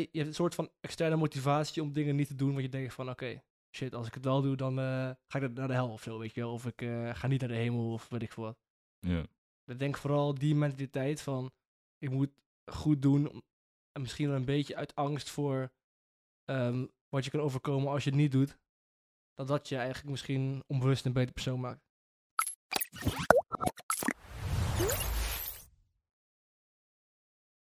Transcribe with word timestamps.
je 0.00 0.08
hebt 0.12 0.26
een 0.26 0.34
soort 0.34 0.54
van 0.54 0.70
externe 0.80 1.16
motivatie 1.16 1.82
om 1.82 1.92
dingen 1.92 2.16
niet 2.16 2.26
te 2.26 2.34
doen, 2.34 2.50
want 2.50 2.62
je 2.62 2.68
denkt 2.68 2.94
van, 2.94 3.10
oké, 3.10 3.42
shit, 3.70 3.94
als 3.94 4.06
ik 4.06 4.14
het 4.14 4.24
wel 4.24 4.42
doe, 4.42 4.56
dan 4.56 4.78
eh, 4.78 5.10
ga 5.26 5.38
ik 5.38 5.52
naar 5.52 5.68
de 5.68 5.74
hel 5.74 5.88
of 5.88 6.02
zo, 6.02 6.18
weet 6.18 6.34
je 6.34 6.40
wel. 6.40 6.52
Of 6.52 6.66
ik 6.66 6.82
eh, 6.82 7.14
ga 7.14 7.26
niet 7.26 7.40
naar 7.40 7.48
de 7.48 7.54
hemel 7.54 7.92
of 7.92 8.08
weet 8.08 8.22
ik 8.22 8.32
veel 8.32 8.42
wat. 8.42 8.58
Ja. 8.98 9.26
Ik 9.64 9.78
denk 9.78 9.96
vooral 9.96 10.34
die 10.34 10.54
mentaliteit 10.54 11.20
van, 11.20 11.50
ik 11.98 12.10
moet 12.10 12.30
goed 12.64 13.02
doen, 13.02 13.42
en 13.92 14.00
misschien 14.00 14.28
wel 14.28 14.36
een 14.36 14.44
beetje 14.44 14.76
uit 14.76 14.94
angst 14.94 15.30
voor 15.30 15.72
ehm, 16.44 16.86
wat 17.08 17.24
je 17.24 17.30
kan 17.30 17.40
overkomen 17.40 17.92
als 17.92 18.04
je 18.04 18.10
het 18.10 18.18
niet 18.18 18.32
doet, 18.32 18.58
dat 19.34 19.48
dat 19.48 19.68
je 19.68 19.76
eigenlijk 19.76 20.10
misschien 20.10 20.64
onbewust 20.66 21.04
een 21.04 21.12
betere 21.12 21.32
persoon 21.32 21.60
maakt. 21.60 21.84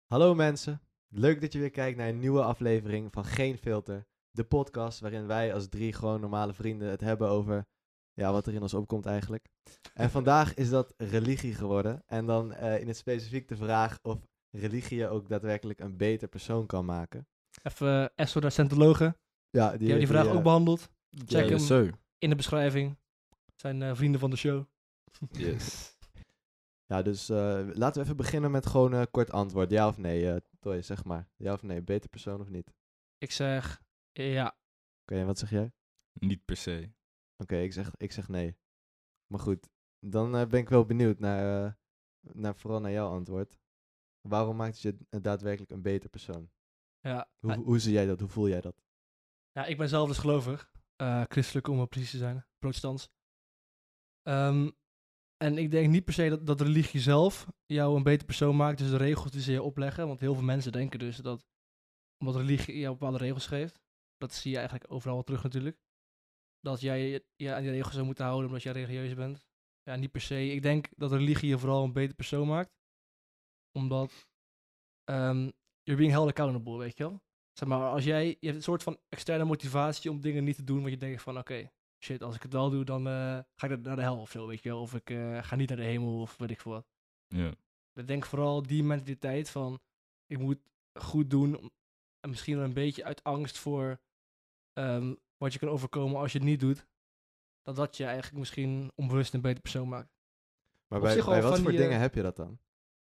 Hallo 0.05 0.35
mensen, 0.35 0.81
leuk 1.13 1.41
dat 1.41 1.53
je 1.53 1.59
weer 1.59 1.69
kijkt 1.69 1.97
naar 1.97 2.07
een 2.07 2.19
nieuwe 2.19 2.43
aflevering 2.43 3.13
van 3.13 3.25
Geen 3.25 3.57
Filter. 3.57 4.05
De 4.31 4.43
podcast 4.43 4.99
waarin 4.99 5.27
wij 5.27 5.53
als 5.53 5.69
drie 5.69 5.93
gewoon 5.93 6.21
normale 6.21 6.53
vrienden 6.53 6.89
het 6.89 7.01
hebben 7.01 7.29
over 7.29 7.65
ja, 8.13 8.31
wat 8.31 8.47
er 8.47 8.53
in 8.53 8.61
ons 8.61 8.73
opkomt 8.73 9.05
eigenlijk. 9.05 9.45
En 9.93 10.09
vandaag 10.17 10.53
is 10.53 10.69
dat 10.69 10.93
religie 10.97 11.53
geworden. 11.53 12.03
En 12.05 12.25
dan 12.25 12.53
eh, 12.53 12.79
in 12.79 12.87
het 12.87 12.97
specifiek 12.97 13.47
de 13.47 13.55
vraag 13.55 13.99
of 14.01 14.27
religie 14.49 14.97
je 14.97 15.07
ook 15.07 15.29
daadwerkelijk 15.29 15.79
een 15.79 15.97
beter 15.97 16.27
persoon 16.27 16.65
kan 16.65 16.85
maken. 16.85 17.27
Even 17.63 17.87
uh, 17.87 18.07
Esso 18.15 18.39
naar 18.39 18.51
Scientologen, 18.51 19.17
Ja, 19.49 19.69
die 19.69 19.87
hebben 19.87 19.97
die 19.97 20.07
vraag 20.07 20.25
eh, 20.25 20.35
ook 20.35 20.43
behandeld. 20.43 20.89
Check 21.09 21.49
hem 21.49 21.91
in 22.17 22.29
de 22.29 22.35
beschrijving. 22.35 22.97
Zijn 23.55 23.81
eh, 23.81 23.95
vrienden 23.95 24.19
van 24.19 24.29
de 24.29 24.35
show. 24.35 24.65
Yes. 25.31 25.95
Ja, 26.91 27.01
dus 27.01 27.29
eh, 27.29 27.67
laten 27.73 27.93
we 27.93 28.01
even 28.03 28.15
beginnen 28.17 28.51
met 28.51 28.65
gewoon 28.65 28.91
een 28.91 29.11
kort 29.11 29.31
antwoord. 29.31 29.69
Ja 29.71 29.87
of 29.87 29.97
nee, 29.97 30.31
eh 30.31 30.37
Toy, 30.59 30.81
zeg 30.81 31.03
maar. 31.03 31.29
Ja 31.35 31.53
of 31.53 31.61
nee, 31.61 31.81
beter 31.81 32.09
persoon 32.09 32.41
of 32.41 32.49
niet? 32.49 32.73
Ik 33.17 33.31
zeg, 33.31 33.81
ja, 34.11 34.57
Oké, 35.01 35.15
en 35.19 35.25
wat 35.25 35.37
zeg 35.39 35.49
jij? 35.49 35.71
Niet 36.13 36.45
per 36.45 36.55
se. 36.55 36.91
Oké, 37.37 37.55
ik, 37.57 37.73
zeg, 37.73 37.91
ik 37.97 38.11
zeg 38.11 38.27
nee. 38.27 38.57
Maar 39.27 39.39
goed, 39.39 39.69
dan 39.99 40.35
eh, 40.35 40.47
ben 40.47 40.59
ik 40.59 40.69
wel 40.69 40.85
benieuwd 40.85 41.19
naar, 41.19 41.65
eh, 41.65 41.73
naar, 42.21 42.55
vooral 42.55 42.79
naar 42.79 42.91
jouw 42.91 43.09
antwoord. 43.09 43.59
Waarom 44.21 44.55
maakt 44.55 44.73
het 44.73 44.81
je 44.81 45.05
eh, 45.09 45.21
daadwerkelijk 45.21 45.71
een 45.71 45.81
beter 45.81 46.09
persoon? 46.09 46.51
ja. 47.01 47.29
Hoe, 47.39 47.55
hoe 47.55 47.79
zie 47.79 47.93
jij 47.93 48.05
dat? 48.05 48.19
Hoe 48.19 48.29
voel 48.29 48.47
jij 48.47 48.61
dat? 48.61 48.81
Ja, 49.51 49.65
ik 49.65 49.77
ben 49.77 49.89
zelf 49.89 50.07
dus 50.07 50.17
gelovig. 50.17 50.71
eh, 50.95 51.23
christelijk 51.27 51.67
om 51.67 51.75
wel 51.77 51.85
precies 51.87 52.11
te 52.11 52.17
zijn. 52.17 52.45
Protestants. 52.59 53.09
Ehm, 54.21 54.69
en 55.41 55.57
ik 55.57 55.71
denk 55.71 55.89
niet 55.89 56.03
per 56.03 56.13
se 56.13 56.29
dat, 56.29 56.45
dat 56.45 56.61
religie 56.61 56.99
zelf 56.99 57.47
jou 57.65 57.95
een 57.95 58.03
beter 58.03 58.25
persoon 58.25 58.55
maakt. 58.55 58.77
Dus 58.77 58.89
de 58.89 58.97
regels 58.97 59.31
die 59.31 59.41
ze 59.41 59.51
je 59.51 59.61
opleggen. 59.61 60.07
Want 60.07 60.19
heel 60.19 60.33
veel 60.33 60.43
mensen 60.43 60.71
denken 60.71 60.99
dus 60.99 61.17
dat 61.17 61.45
omdat 62.17 62.35
religie 62.35 62.79
jou 62.79 62.91
bepaalde 62.97 63.17
regels 63.17 63.47
geeft. 63.47 63.79
Dat 64.17 64.33
zie 64.33 64.51
je 64.51 64.57
eigenlijk 64.57 64.91
overal 64.91 65.15
wel 65.15 65.23
terug 65.23 65.43
natuurlijk. 65.43 65.77
Dat 66.59 66.81
jij 66.81 67.09
je 67.09 67.25
je 67.35 67.53
aan 67.53 67.61
die 67.61 67.71
regels 67.71 67.93
zou 67.93 68.05
moeten 68.05 68.25
houden 68.25 68.47
omdat 68.47 68.63
jij 68.63 68.73
religieus 68.73 69.13
bent. 69.13 69.45
Ja, 69.83 69.95
niet 69.95 70.11
per 70.11 70.21
se. 70.21 70.51
Ik 70.51 70.61
denk 70.61 70.87
dat 70.95 71.11
religie 71.11 71.49
je 71.49 71.57
vooral 71.57 71.83
een 71.83 71.93
beter 71.93 72.15
persoon 72.15 72.47
maakt. 72.47 72.73
Omdat 73.71 74.27
ehm 75.03 75.49
you're 75.83 76.01
being 76.01 76.11
held 76.11 76.27
accountable, 76.27 76.77
weet 76.77 76.97
je 76.97 77.03
wel. 77.03 77.21
Zeg 77.51 77.67
maar, 77.67 77.89
als 77.89 78.03
jij, 78.03 78.27
je 78.27 78.45
hebt 78.45 78.55
een 78.55 78.63
soort 78.63 78.83
van 78.83 78.99
externe 79.09 79.43
motivatie 79.43 80.11
om 80.11 80.21
dingen 80.21 80.43
niet 80.43 80.55
te 80.55 80.63
doen, 80.63 80.79
want 80.79 80.89
je 80.89 80.97
denkt 80.97 81.21
van, 81.21 81.37
oké, 81.37 81.71
shit, 82.03 82.21
als 82.21 82.35
ik 82.35 82.41
het 82.41 82.53
wel 82.53 82.69
doe, 82.69 82.83
dan 82.83 83.07
eh, 83.07 83.39
ga 83.55 83.67
ik 83.67 83.81
naar 83.81 83.95
de 83.95 84.01
hel 84.01 84.19
of 84.19 84.31
zo, 84.31 84.47
weet 84.47 84.63
je 84.63 84.69
wel. 84.69 84.81
Of 84.81 84.93
ik 84.93 85.09
eh, 85.09 85.43
ga 85.43 85.55
niet 85.55 85.69
naar 85.69 85.77
de 85.77 85.83
hemel 85.83 86.21
of 86.21 86.37
weet 86.37 86.51
ik 86.51 86.61
veel 86.61 86.71
wat. 86.71 86.85
Ja. 87.27 87.53
Ik 87.93 88.07
denk 88.07 88.25
vooral 88.25 88.61
die 88.61 88.83
mentaliteit 88.83 89.49
van, 89.49 89.79
ik 90.25 90.39
moet 90.39 90.59
goed 90.99 91.29
doen, 91.29 91.71
en 92.19 92.29
misschien 92.29 92.55
wel 92.55 92.65
een 92.65 92.73
beetje 92.73 93.03
uit 93.03 93.23
angst 93.23 93.57
voor 93.57 94.01
ehm, 94.73 95.15
wat 95.37 95.53
je 95.53 95.59
kan 95.59 95.69
overkomen 95.69 96.19
als 96.19 96.31
je 96.31 96.37
het 96.37 96.47
niet 96.47 96.59
doet. 96.59 96.87
Dat 97.61 97.75
dat 97.75 97.97
je 97.97 98.05
eigenlijk 98.05 98.37
misschien 98.37 98.91
onbewust 98.95 99.33
een 99.33 99.41
beter 99.41 99.61
persoon 99.61 99.87
maakt. 99.87 100.13
Maar 100.87 100.99
Op 100.99 101.05
bij, 101.05 101.41
wat 101.41 101.59
voor 101.59 101.69
die, 101.69 101.79
dingen 101.79 101.95
eh, 101.95 102.01
heb 102.01 102.15
je 102.15 102.21
dat 102.21 102.35
dan? 102.35 102.59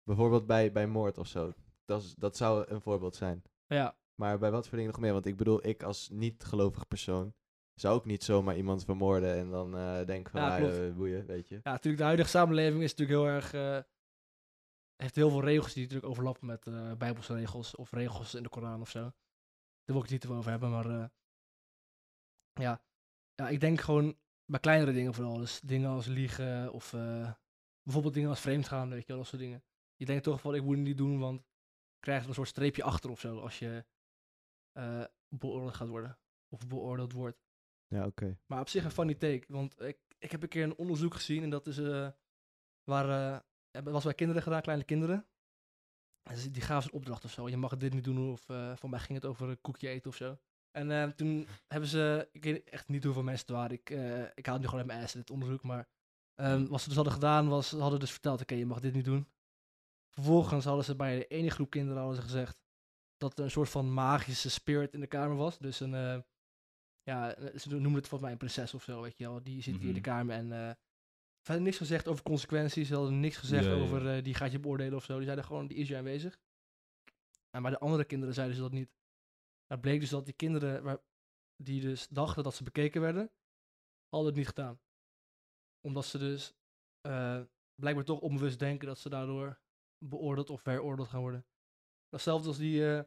Bijvoorbeeld 0.04 0.46
bij, 0.46 0.72
bij 0.72 0.88
moord 0.88 1.18
of 1.18 1.28
zo. 1.28 1.54
Dat, 1.86 2.02
is, 2.02 2.16
dat 2.16 2.38
zou 2.38 2.68
een 2.68 2.82
voorbeeld 2.82 3.16
zijn. 3.16 3.44
Ja, 3.68 3.98
Maar 4.16 4.40
bij 4.40 4.52
wat 4.52 4.68
voor 4.68 4.78
dingen 4.78 4.92
nog 4.92 5.02
meer? 5.02 5.14
Want 5.14 5.26
ik 5.26 5.38
bedoel, 5.38 5.68
ik 5.68 5.84
als 5.84 6.10
niet-gelovig 6.10 6.88
persoon 6.88 7.34
zou 7.76 7.96
ook 7.96 8.06
niet 8.06 8.24
zomaar 8.24 8.58
iemand 8.58 8.84
vermoorden 8.86 9.36
en 9.36 9.50
dan 9.50 9.78
eh 9.78 10.06
denken 10.06 10.32
van, 10.32 10.42
Ja, 10.42 10.50
ah, 10.52 10.58
klopt. 10.58 10.78
eh, 10.78 10.94
boeien, 10.94 11.26
weet 11.26 11.48
je. 11.48 11.56
Ja, 11.56 11.72
natuurlijk, 11.72 11.98
de 11.98 12.04
huidige 12.08 12.30
samenleving 12.30 12.84
is 12.84 12.96
natuurlijk 12.96 13.20
heel 13.20 13.36
erg. 13.36 13.54
eh, 13.54 13.92
heeft 14.96 15.16
heel 15.16 15.30
veel 15.30 15.42
regels 15.44 15.74
die 15.74 15.84
natuurlijk 15.84 16.10
overlappen 16.12 16.46
met 16.48 16.64
Bijbelse 16.98 17.34
regels 17.34 17.76
of 17.76 17.92
regels 17.92 18.34
in 18.36 18.44
de 18.44 18.50
Koran 18.50 18.82
of 18.82 18.90
zo. 18.90 19.00
Daar 19.02 19.14
wil 19.86 19.96
ik 19.96 20.02
het 20.02 20.12
niet 20.12 20.22
te 20.22 20.28
veel 20.28 20.36
over 20.36 20.52
hebben, 20.52 20.70
maar. 20.72 21.12
ja. 22.54 22.82
ja, 23.36 23.50
ik 23.50 23.60
denk 23.60 23.82
gewoon 23.82 24.18
bij 24.46 24.60
kleinere 24.60 24.92
dingen 24.92 25.14
vooral. 25.14 25.38
Dus 25.38 25.60
dingen 25.60 25.90
als 25.90 26.06
liegen 26.06 26.72
of 26.74 26.92
bijvoorbeeld 27.84 28.14
dingen 28.14 28.30
als 28.30 28.40
vreemdgaan, 28.40 28.90
weet 28.90 29.02
je 29.02 29.08
wel, 29.08 29.18
dat 29.18 29.28
soort 29.28 29.42
dingen. 29.42 29.64
Je 29.96 30.06
denkt 30.06 30.24
toch 30.24 30.42
van, 30.42 30.56
ik 30.56 30.64
moet 30.64 30.76
het 30.76 30.86
niet 30.86 30.98
doen, 30.98 31.20
want 31.20 31.40
je 31.94 32.00
krijgt 32.00 32.28
een 32.28 32.34
soort 32.34 32.48
streepje 32.48 32.84
achter 32.84 33.10
of 33.10 33.20
zo 33.20 33.40
als 33.40 33.60
je 33.60 33.86
beoordeeld 35.30 35.74
gaat 35.76 35.88
worden. 35.88 36.20
Of 36.50 36.68
beoordeeld 36.68 37.12
wordt. 37.14 37.45
Ja, 37.88 38.06
oké. 38.06 38.38
Maar 38.46 38.60
op 38.60 38.70
zich 38.70 38.84
een 38.84 38.92
funny 38.92 39.14
take. 39.14 39.46
Want 39.48 39.82
ik, 39.82 39.98
ik 40.20 40.32
heb 40.32 40.44
een 40.44 40.50
keer 40.50 40.64
een 40.64 40.78
onderzoek 40.78 41.14
gezien 41.14 41.44
en 41.44 41.50
dat 41.50 41.68
is 41.68 41.78
eh 41.78 42.10
waar 42.84 43.44
het 43.72 43.90
was 43.90 44.04
bij 44.04 44.14
kinderen 44.14 44.42
gedaan, 44.42 44.62
kleine 44.62 44.84
kinderen. 44.84 45.28
En 46.24 46.52
die 46.52 46.62
gaven 46.62 46.84
ze 46.84 46.90
een 46.90 46.96
opdracht 46.96 47.26
of 47.26 47.32
zo. 47.32 47.50
Je 47.50 47.58
mag 47.58 47.78
dit 47.78 47.94
niet 47.94 48.04
doen 48.04 48.32
of 48.32 48.50
eh 48.50 48.76
van 48.76 48.90
mij 48.90 49.00
ging 49.00 49.22
het 49.22 49.26
over 49.30 49.50
een 49.50 49.62
koekje 49.62 49.90
eten 49.90 50.10
of 50.10 50.16
zo. 50.16 50.38
En 50.72 51.16
toen 51.16 51.48
hebben 51.68 51.90
ze, 51.90 52.30
ik 52.32 52.44
weet 52.44 52.70
echt 52.70 52.88
niet 52.88 53.04
hoeveel 53.04 53.24
mensen 53.24 53.46
het 53.46 53.56
waren. 53.56 53.72
Ik, 53.72 53.90
ik 54.36 54.46
haal 54.46 54.58
nu 54.58 54.64
gewoon 54.64 54.80
uit 54.80 54.88
mijn 54.88 55.04
ass 55.04 55.14
dit 55.14 55.30
onderzoek. 55.30 55.64
Maar 55.64 55.88
ehm, 56.36 56.66
wat 56.68 56.80
ze 56.82 56.88
dus 56.88 56.96
hadden 56.96 57.14
gedaan 57.14 57.48
was, 57.48 57.70
ze 57.70 57.78
hadden 57.78 58.00
dus 58.00 58.12
verteld, 58.12 58.42
oké, 58.42 58.56
je 58.56 58.66
mag 58.66 58.80
dit 58.80 58.94
niet 58.94 59.06
doen. 59.06 59.28
Vervolgens 60.10 60.66
hadden 60.66 60.86
ze 60.86 60.96
bij 60.96 61.18
de 61.18 61.28
ene 61.28 61.50
groep 61.50 61.70
kinderen 61.70 61.98
hadden 61.98 62.16
ze 62.16 62.22
gezegd 62.22 62.58
dat 63.18 63.38
er 63.38 63.44
een 63.44 63.52
soort 63.52 63.70
van 63.70 63.94
magische 63.94 64.50
spirit 64.50 64.94
in 64.94 65.00
de 65.00 65.08
kamer 65.08 65.36
was. 65.38 65.58
Dus 65.58 65.80
een, 65.80 66.26
ja, 67.06 67.36
eh, 67.36 67.58
ze 67.60 67.70
noemen 67.70 67.94
het 67.94 68.08
volgens 68.08 68.22
mij 68.22 68.32
een 68.32 68.38
prinses 68.38 68.74
of 68.74 68.84
zo, 68.84 69.02
weet 69.02 69.18
je 69.18 69.24
wel. 69.24 69.44
Die 69.44 69.62
zit 69.62 69.74
hier 69.76 69.88
in 69.88 69.94
de 69.94 70.00
Mhm. 70.00 70.10
kamer 70.10 70.36
en 70.36 70.52
eh 70.52 70.76
verder 71.46 71.64
niks 71.64 71.78
gezegd 71.78 72.08
over 72.08 72.24
consequenties. 72.24 72.88
Ze 72.88 72.96
hadden 72.96 73.20
niks 73.20 73.38
gezegd 73.38 73.64
Ja, 73.66 73.72
ja. 73.72 73.82
over 73.82 74.16
eh, 74.16 74.24
die 74.24 74.34
gaat 74.34 74.52
je 74.52 74.60
beoordelen 74.60 74.96
of 74.96 75.04
zo. 75.04 75.16
Die 75.16 75.24
zeiden 75.24 75.46
gewoon, 75.46 75.68
die 75.68 75.78
is 75.78 75.88
hier 75.88 75.98
aanwezig. 75.98 76.40
En 77.50 77.62
bij 77.62 77.72
de 77.72 77.80
andere 77.80 78.06
kinderen 78.06 78.34
zeiden 78.34 78.56
ze 78.56 78.62
dat 78.62 78.72
niet. 78.72 78.90
Het 79.68 79.82
bleek 79.82 80.00
dus 80.00 80.10
dat 80.10 80.26
die 80.26 80.34
kinderen 80.34 80.84
waar, 80.84 80.98
die 81.64 81.82
dus 81.82 82.08
dachten 82.08 82.44
dat 82.44 82.56
ze 82.56 82.64
bekeken 82.64 83.02
werden, 83.02 83.32
hadden 84.10 84.30
het 84.30 84.38
niet 84.38 84.48
gedaan. 84.48 84.80
Omdat 85.82 86.06
ze 86.06 86.18
dus 86.18 86.54
blijkbaar 87.76 88.04
toch 88.06 88.20
onbewust 88.20 88.60
denken 88.60 88.88
dat 88.88 89.00
ze 89.00 89.10
daardoor 89.10 89.60
beoordeeld 90.06 90.50
of 90.50 90.62
veroordeeld 90.62 91.08
gaan 91.08 91.22
worden. 91.22 91.46
Datzelfde 92.10 92.48
als 92.48 92.58
die, 92.58 93.04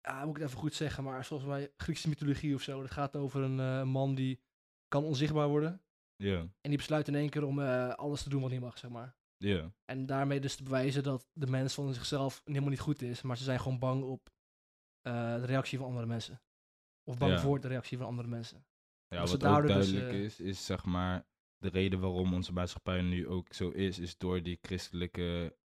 ja, 0.00 0.24
moet 0.24 0.36
ik 0.36 0.42
het 0.42 0.50
even 0.50 0.60
goed 0.60 0.74
zeggen, 0.74 1.04
maar 1.04 1.24
zoals 1.24 1.44
bij 1.44 1.72
Griekse 1.76 2.08
mythologie 2.08 2.54
of 2.54 2.62
zo. 2.62 2.80
Dat 2.80 2.90
gaat 2.90 3.16
over 3.16 3.42
een 3.42 3.60
eh, 3.60 3.82
man 3.82 4.14
die 4.14 4.40
kan 4.88 5.04
onzichtbaar 5.04 5.48
worden. 5.48 5.82
Ja. 6.22 6.38
En 6.38 6.68
die 6.68 6.76
besluit 6.76 7.08
in 7.08 7.14
één 7.14 7.28
keer 7.28 7.44
om 7.44 7.60
eh, 7.60 7.88
alles 7.88 8.22
te 8.22 8.28
doen 8.28 8.40
wat 8.40 8.50
niet 8.50 8.60
mag, 8.60 8.78
zeg 8.78 8.90
maar. 8.90 9.16
Ja. 9.36 9.72
En 9.84 10.06
daarmee 10.06 10.40
dus 10.40 10.56
te 10.56 10.62
bewijzen 10.62 11.02
dat 11.02 11.28
de 11.32 11.46
mens 11.46 11.74
van 11.74 11.94
zichzelf 11.94 12.42
helemaal 12.44 12.68
niet 12.68 12.80
goed 12.80 13.02
is. 13.02 13.22
Maar 13.22 13.36
ze 13.36 13.44
zijn 13.44 13.60
gewoon 13.60 13.78
bang 13.78 14.02
op 14.02 14.30
eh, 15.00 15.34
de 15.34 15.46
reactie 15.46 15.78
van 15.78 15.86
andere 15.86 16.06
mensen. 16.06 16.42
Of 17.04 17.18
bang 17.18 17.40
voor 17.40 17.60
de 17.60 17.68
reactie 17.68 17.98
van 17.98 18.06
andere 18.06 18.28
mensen. 18.28 18.66
Ja, 19.08 19.20
Als 19.20 19.30
wat 19.30 19.44
ook 19.44 19.62
dus, 19.62 19.70
duidelijk 19.70 20.12
eh, 20.12 20.24
is, 20.24 20.40
is 20.40 20.64
zeg 20.66 20.84
maar 20.84 21.26
de 21.56 21.68
reden 21.68 22.00
waarom 22.00 22.34
onze 22.34 22.52
maatschappij 22.52 23.02
nu 23.02 23.28
ook 23.28 23.52
zo 23.52 23.70
is, 23.70 23.98
is 23.98 24.18
door 24.18 24.42
die 24.42 24.58
christelijke 24.62 25.58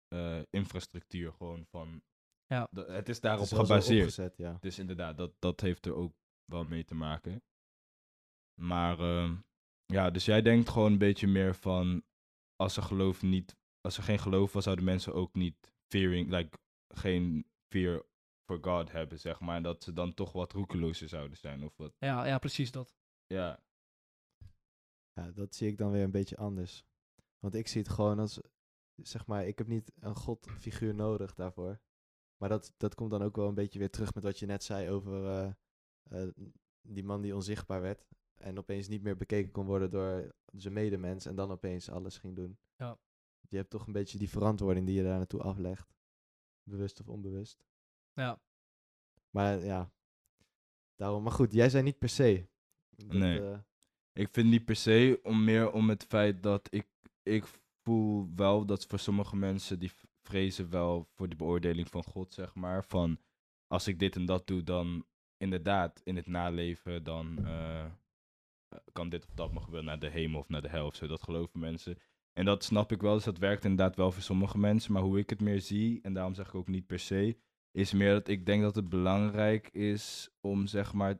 infrastructuur 0.51 1.33
gewoon 1.33 1.67
van. 1.67 2.03
Ja. 2.53 2.69
de- 2.71 2.85
het 2.93 3.09
is 3.09 3.21
daarop 3.21 3.43
Het 3.43 3.53
is 3.53 3.59
gebaseerd. 3.59 4.01
opgezet, 4.01 4.37
ja. 4.37 4.57
Dus 4.61 4.79
inderdaad, 4.79 5.17
dat, 5.17 5.33
dat 5.39 5.61
heeft 5.61 5.87
er 5.87 5.95
ook 5.95 6.15
wel 6.45 6.65
mee 6.65 6.85
te 6.85 6.95
maken. 6.95 7.43
Maar 8.61 8.99
ehm, 8.99 9.37
ja, 9.87 10.11
dus 10.11 10.25
jij 10.25 10.43
denkt 10.43 10.69
gewoon 10.69 10.93
een 10.93 10.99
beetje 10.99 11.27
meer 11.27 11.55
van 11.55 12.03
als 12.57 12.77
er 12.77 12.83
geloof 12.83 13.23
niet, 13.23 13.57
als 13.81 13.97
er 13.97 14.03
geen 14.03 14.19
geloof 14.19 14.53
was, 14.53 14.65
zouden 14.65 14.85
mensen 14.85 15.15
ook 15.15 15.35
niet 15.35 15.73
fearing, 15.93 16.31
like 16.31 16.59
geen 16.95 17.47
fear 17.75 18.03
for 18.51 18.59
God 18.61 18.93
hebben, 18.93 19.19
zeg 19.19 19.41
maar. 19.41 19.57
En 19.57 19.63
dat 19.63 19.83
ze 19.83 19.93
dan 19.93 20.15
toch 20.15 20.33
wat 20.33 20.53
roekelozer 20.53 21.09
zouden 21.09 21.37
zijn 21.37 21.63
of 21.65 21.77
wat. 21.77 21.95
Ja, 21.99 22.27
ja 22.27 22.39
precies 22.39 22.71
dat. 22.71 22.95
Ja, 23.27 23.61
Ja, 25.13 25.31
dat 25.31 25.55
zie 25.55 25.69
ik 25.69 25.79
dan 25.79 25.91
weer 25.91 26.03
een 26.05 26.11
beetje 26.11 26.37
anders. 26.37 26.85
Want 27.39 27.55
ik 27.55 27.69
zie 27.69 27.81
het 27.83 27.91
gewoon 27.91 28.19
als, 28.19 28.41
zeg 29.03 29.27
maar, 29.27 29.47
ik 29.47 29.59
heb 29.59 29.67
niet 29.67 29.93
een 30.01 30.17
godfiguur 30.17 30.95
nodig 30.95 31.35
daarvoor. 31.35 31.81
Maar 32.43 32.51
dat, 32.51 32.75
dat 32.77 32.95
komt 32.95 33.11
dan 33.11 33.23
ook 33.23 33.37
wel 33.37 33.49
een 33.49 33.55
beetje 33.55 33.79
weer 33.79 33.91
terug 33.91 34.15
met 34.15 34.23
wat 34.25 34.39
je 34.39 34.47
net 34.47 34.65
zei 34.65 34.91
over 34.91 35.27
eh, 35.27 35.53
eh, 36.03 36.29
die 36.81 37.05
man 37.05 37.21
die 37.21 37.35
onzichtbaar 37.35 37.81
werd. 37.81 38.05
En 38.35 38.59
opeens 38.59 38.89
niet 38.89 39.03
meer 39.03 39.17
bekeken 39.17 39.51
kon 39.53 39.67
worden 39.67 39.91
door 39.91 40.35
zijn 40.53 40.73
medemens 40.73 41.27
en 41.27 41.35
dan 41.35 41.51
opeens 41.51 41.91
alles 41.91 42.19
ging 42.19 42.37
doen. 42.37 42.59
Ja. 42.77 42.99
Je 43.49 43.57
hebt 43.57 43.71
toch 43.71 43.87
een 43.87 43.93
beetje 43.93 44.19
die 44.19 44.29
verantwoording 44.31 44.87
die 44.87 44.95
je 44.97 45.03
daar 45.03 45.17
naartoe 45.17 45.43
aflegt. 45.43 45.95
Bewust 46.63 47.01
of 47.01 47.09
onbewust. 47.09 47.65
Ja. 48.13 48.41
Maar 49.31 49.59
ja, 49.65 49.93
daarom. 50.97 51.23
Maar 51.23 51.33
goed, 51.33 51.53
jij 51.53 51.71
zei 51.71 51.83
niet 51.83 51.99
per 51.99 52.09
se. 52.09 52.49
Dat, 52.89 53.07
Nee. 53.17 53.41
eh, 53.51 53.59
Ik 54.13 54.29
vind 54.31 54.49
niet 54.49 54.65
per 54.65 54.77
se, 54.77 55.21
om 55.23 55.45
meer 55.45 55.73
om 55.73 55.89
het 55.89 56.05
feit 56.05 56.43
dat 56.43 56.73
ik, 56.73 56.89
ik 57.23 57.45
voel 57.83 58.31
wel 58.35 58.67
dat 58.67 58.87
voor 58.87 58.99
sommige 58.99 59.37
mensen 59.37 59.79
die 59.79 59.93
vrezen 60.23 60.71
wel 60.71 61.09
voor 61.15 61.29
de 61.29 61.37
beoordeling 61.37 61.89
van 61.89 62.03
God, 62.05 62.33
zeg 62.33 62.55
maar. 62.55 62.85
Van 62.85 63.19
als 63.67 63.89
ik 63.89 63.99
dit 63.99 64.17
en 64.17 64.25
dat 64.25 64.47
doe, 64.47 64.63
dan 64.63 65.07
inderdaad 65.37 66.01
in 66.05 66.17
het 66.17 66.27
naleven, 66.27 67.05
dan 67.05 67.47
eh, 67.47 67.87
kan 68.93 69.09
dit 69.09 69.25
of 69.25 69.35
dat 69.35 69.53
nog 69.53 69.67
wel 69.67 69.83
naar 69.83 69.99
de 69.99 70.09
hemel 70.09 70.41
of 70.41 70.49
naar 70.49 70.63
de 70.63 70.69
hel 70.69 70.87
of 70.87 70.95
zo. 70.95 71.07
Dat 71.07 71.23
geloven 71.23 71.61
mensen. 71.61 71.99
En 72.33 72.45
dat 72.45 72.65
snap 72.65 72.93
ik 72.93 73.01
wel, 73.01 73.15
dus 73.15 73.25
dat 73.25 73.39
werkt 73.39 73.65
inderdaad 73.65 73.97
wel 73.97 74.13
voor 74.13 74.23
sommige 74.23 74.59
mensen. 74.59 74.93
Maar 74.93 75.03
hoe 75.03 75.19
ik 75.19 75.31
het 75.31 75.41
meer 75.41 75.61
zie, 75.61 76.01
en 76.03 76.13
daarom 76.13 76.35
zeg 76.35 76.47
ik 76.47 76.55
ook 76.55 76.69
niet 76.69 76.87
per 76.87 76.99
se, 76.99 77.37
is 77.71 77.93
meer 77.93 78.13
dat 78.13 78.29
ik 78.29 78.47
denk 78.47 78.63
dat 78.63 78.75
het 78.75 78.89
belangrijk 78.89 79.69
is 79.69 80.31
om 80.41 80.67
zeg 80.67 80.93
maar 80.93 81.19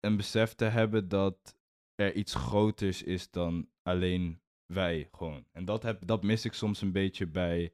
een 0.00 0.16
besef 0.16 0.54
te 0.54 0.64
hebben 0.64 1.08
dat 1.08 1.56
er 1.94 2.14
iets 2.14 2.34
groters 2.34 3.02
is 3.02 3.30
dan 3.30 3.68
alleen 3.82 4.40
wij 4.66 5.08
gewoon. 5.12 5.46
En 5.52 5.64
dat, 5.64 5.82
heb, 5.82 6.06
dat 6.06 6.22
mis 6.22 6.44
ik 6.44 6.52
soms 6.52 6.80
een 6.80 6.92
beetje 6.92 7.26
bij 7.26 7.72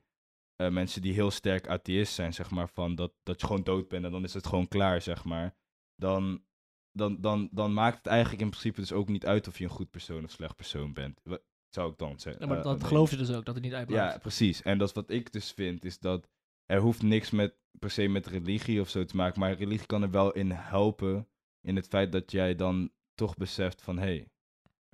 eh, 0.56 0.70
mensen 0.70 1.02
die 1.02 1.12
heel 1.12 1.30
sterk 1.30 1.68
atheïst 1.68 2.12
zijn, 2.14 2.34
zeg 2.34 2.50
maar, 2.50 2.68
van 2.68 2.94
dat, 2.94 3.12
dat 3.22 3.40
je 3.40 3.46
gewoon 3.46 3.62
dood 3.62 3.88
bent 3.88 4.04
en 4.04 4.10
dan 4.10 4.24
is 4.24 4.34
het 4.34 4.46
gewoon 4.46 4.68
klaar, 4.68 5.02
zeg 5.02 5.24
maar. 5.24 5.54
Dan, 5.96 6.44
dan, 6.92 7.20
dan, 7.20 7.48
dan 7.52 7.72
maakt 7.72 7.96
het 7.96 8.06
eigenlijk 8.06 8.42
in 8.42 8.50
principe 8.50 8.80
dus 8.80 8.92
ook 8.92 9.08
niet 9.08 9.26
uit 9.26 9.48
of 9.48 9.58
je 9.58 9.64
een 9.64 9.70
goed 9.70 9.90
persoon 9.90 10.24
of 10.24 10.30
slecht 10.30 10.56
persoon 10.56 10.92
bent. 10.92 11.20
Wat 11.24 11.42
zou 11.68 11.90
ik 11.92 11.98
dan 11.98 12.20
zeggen? 12.20 12.42
Ja, 12.42 12.48
maar 12.48 12.58
Eh, 12.58 12.64
dat 12.64 12.84
geloof 12.84 13.10
je 13.10 13.16
dus 13.16 13.30
ook, 13.30 13.44
dat 13.44 13.54
het 13.54 13.64
niet 13.64 13.74
uitmaakt. 13.74 14.12
Ja, 14.12 14.18
precies. 14.18 14.62
En 14.62 14.78
dat 14.78 14.88
is 14.88 14.94
wat 14.94 15.10
ik 15.10 15.32
dus 15.32 15.52
vind, 15.52 15.84
is 15.84 15.98
dat 15.98 16.28
er 16.66 16.80
hoeft 16.80 17.02
niks 17.02 17.30
met, 17.30 17.54
per 17.78 17.90
se 17.90 18.08
met 18.08 18.26
religie 18.26 18.80
of 18.80 18.88
zo 18.88 19.04
te 19.04 19.16
maken, 19.16 19.40
maar 19.40 19.52
religie 19.52 19.86
kan 19.86 20.02
er 20.02 20.10
wel 20.10 20.32
in 20.32 20.50
helpen, 20.50 21.28
in 21.60 21.76
het 21.76 21.86
feit 21.86 22.12
dat 22.12 22.30
jij 22.30 22.54
dan 22.54 22.92
toch 23.14 23.36
beseft 23.36 23.82
van, 23.82 23.98
hé, 23.98 24.04
hey, 24.04 24.30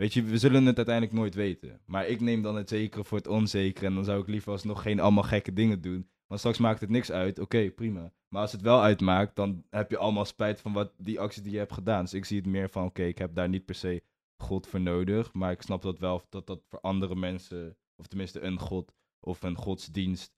weet 0.01 0.13
je, 0.15 0.23
we 0.23 0.39
zullen 0.39 0.67
het 0.67 0.77
uiteindelijk 0.77 1.17
nooit 1.17 1.35
weten. 1.35 1.81
Maar 1.87 2.07
ik 2.07 2.21
neem 2.21 2.43
dan 2.43 2.57
het 2.57 2.69
zekere 2.69 3.05
voor 3.05 3.19
het 3.19 3.27
onzekere 3.27 3.87
en 3.87 3.95
dan 3.95 4.05
zou 4.05 4.21
ik 4.21 4.29
liever 4.29 4.53
alsnog 4.53 4.83
geen 4.83 5.01
allemaal 5.01 5.23
gekke 5.23 5.53
dingen 5.53 5.81
doen. 5.81 6.11
Want 6.27 6.41
straks 6.41 6.59
maakt 6.59 6.81
het 6.81 6.91
niks 6.91 7.11
uit, 7.11 7.39
oké, 7.39 7.71
prima. 7.71 8.13
Maar 8.29 8.43
als 8.43 8.53
het 8.53 8.61
wel 8.61 8.83
uitmaakt, 8.83 9.37
dan 9.37 9.65
heb 9.71 9.91
je 9.91 9.99
allemaal 9.99 10.25
spijt 10.25 10.61
van 10.61 10.73
wat 10.73 10.93
die 10.97 11.21
actie 11.21 11.43
die 11.43 11.53
je 11.53 11.59
hebt 11.59 11.73
gedaan. 11.73 12.03
Dus 12.03 12.15
ik 12.15 12.25
zie 12.25 12.37
het 12.37 12.47
meer 12.47 12.71
van, 12.71 12.85
oké, 12.85 13.03
ik 13.03 13.19
heb 13.19 13.35
daar 13.35 13.49
niet 13.49 13.65
per 13.65 13.75
se 13.75 14.03
God 14.43 14.67
voor 14.67 14.81
nodig. 14.81 15.33
Maar 15.33 15.53
ik 15.53 15.63
snap 15.63 15.83
dat 15.83 15.99
wel, 15.99 16.23
dat 16.29 16.47
dat 16.47 16.65
voor 16.69 16.81
andere 16.81 17.15
mensen, 17.15 17.77
of 17.97 18.07
tenminste 18.07 18.41
een 18.41 18.59
God 18.59 18.95
of 19.21 19.43
een 19.43 19.57
godsdienst. 19.57 20.37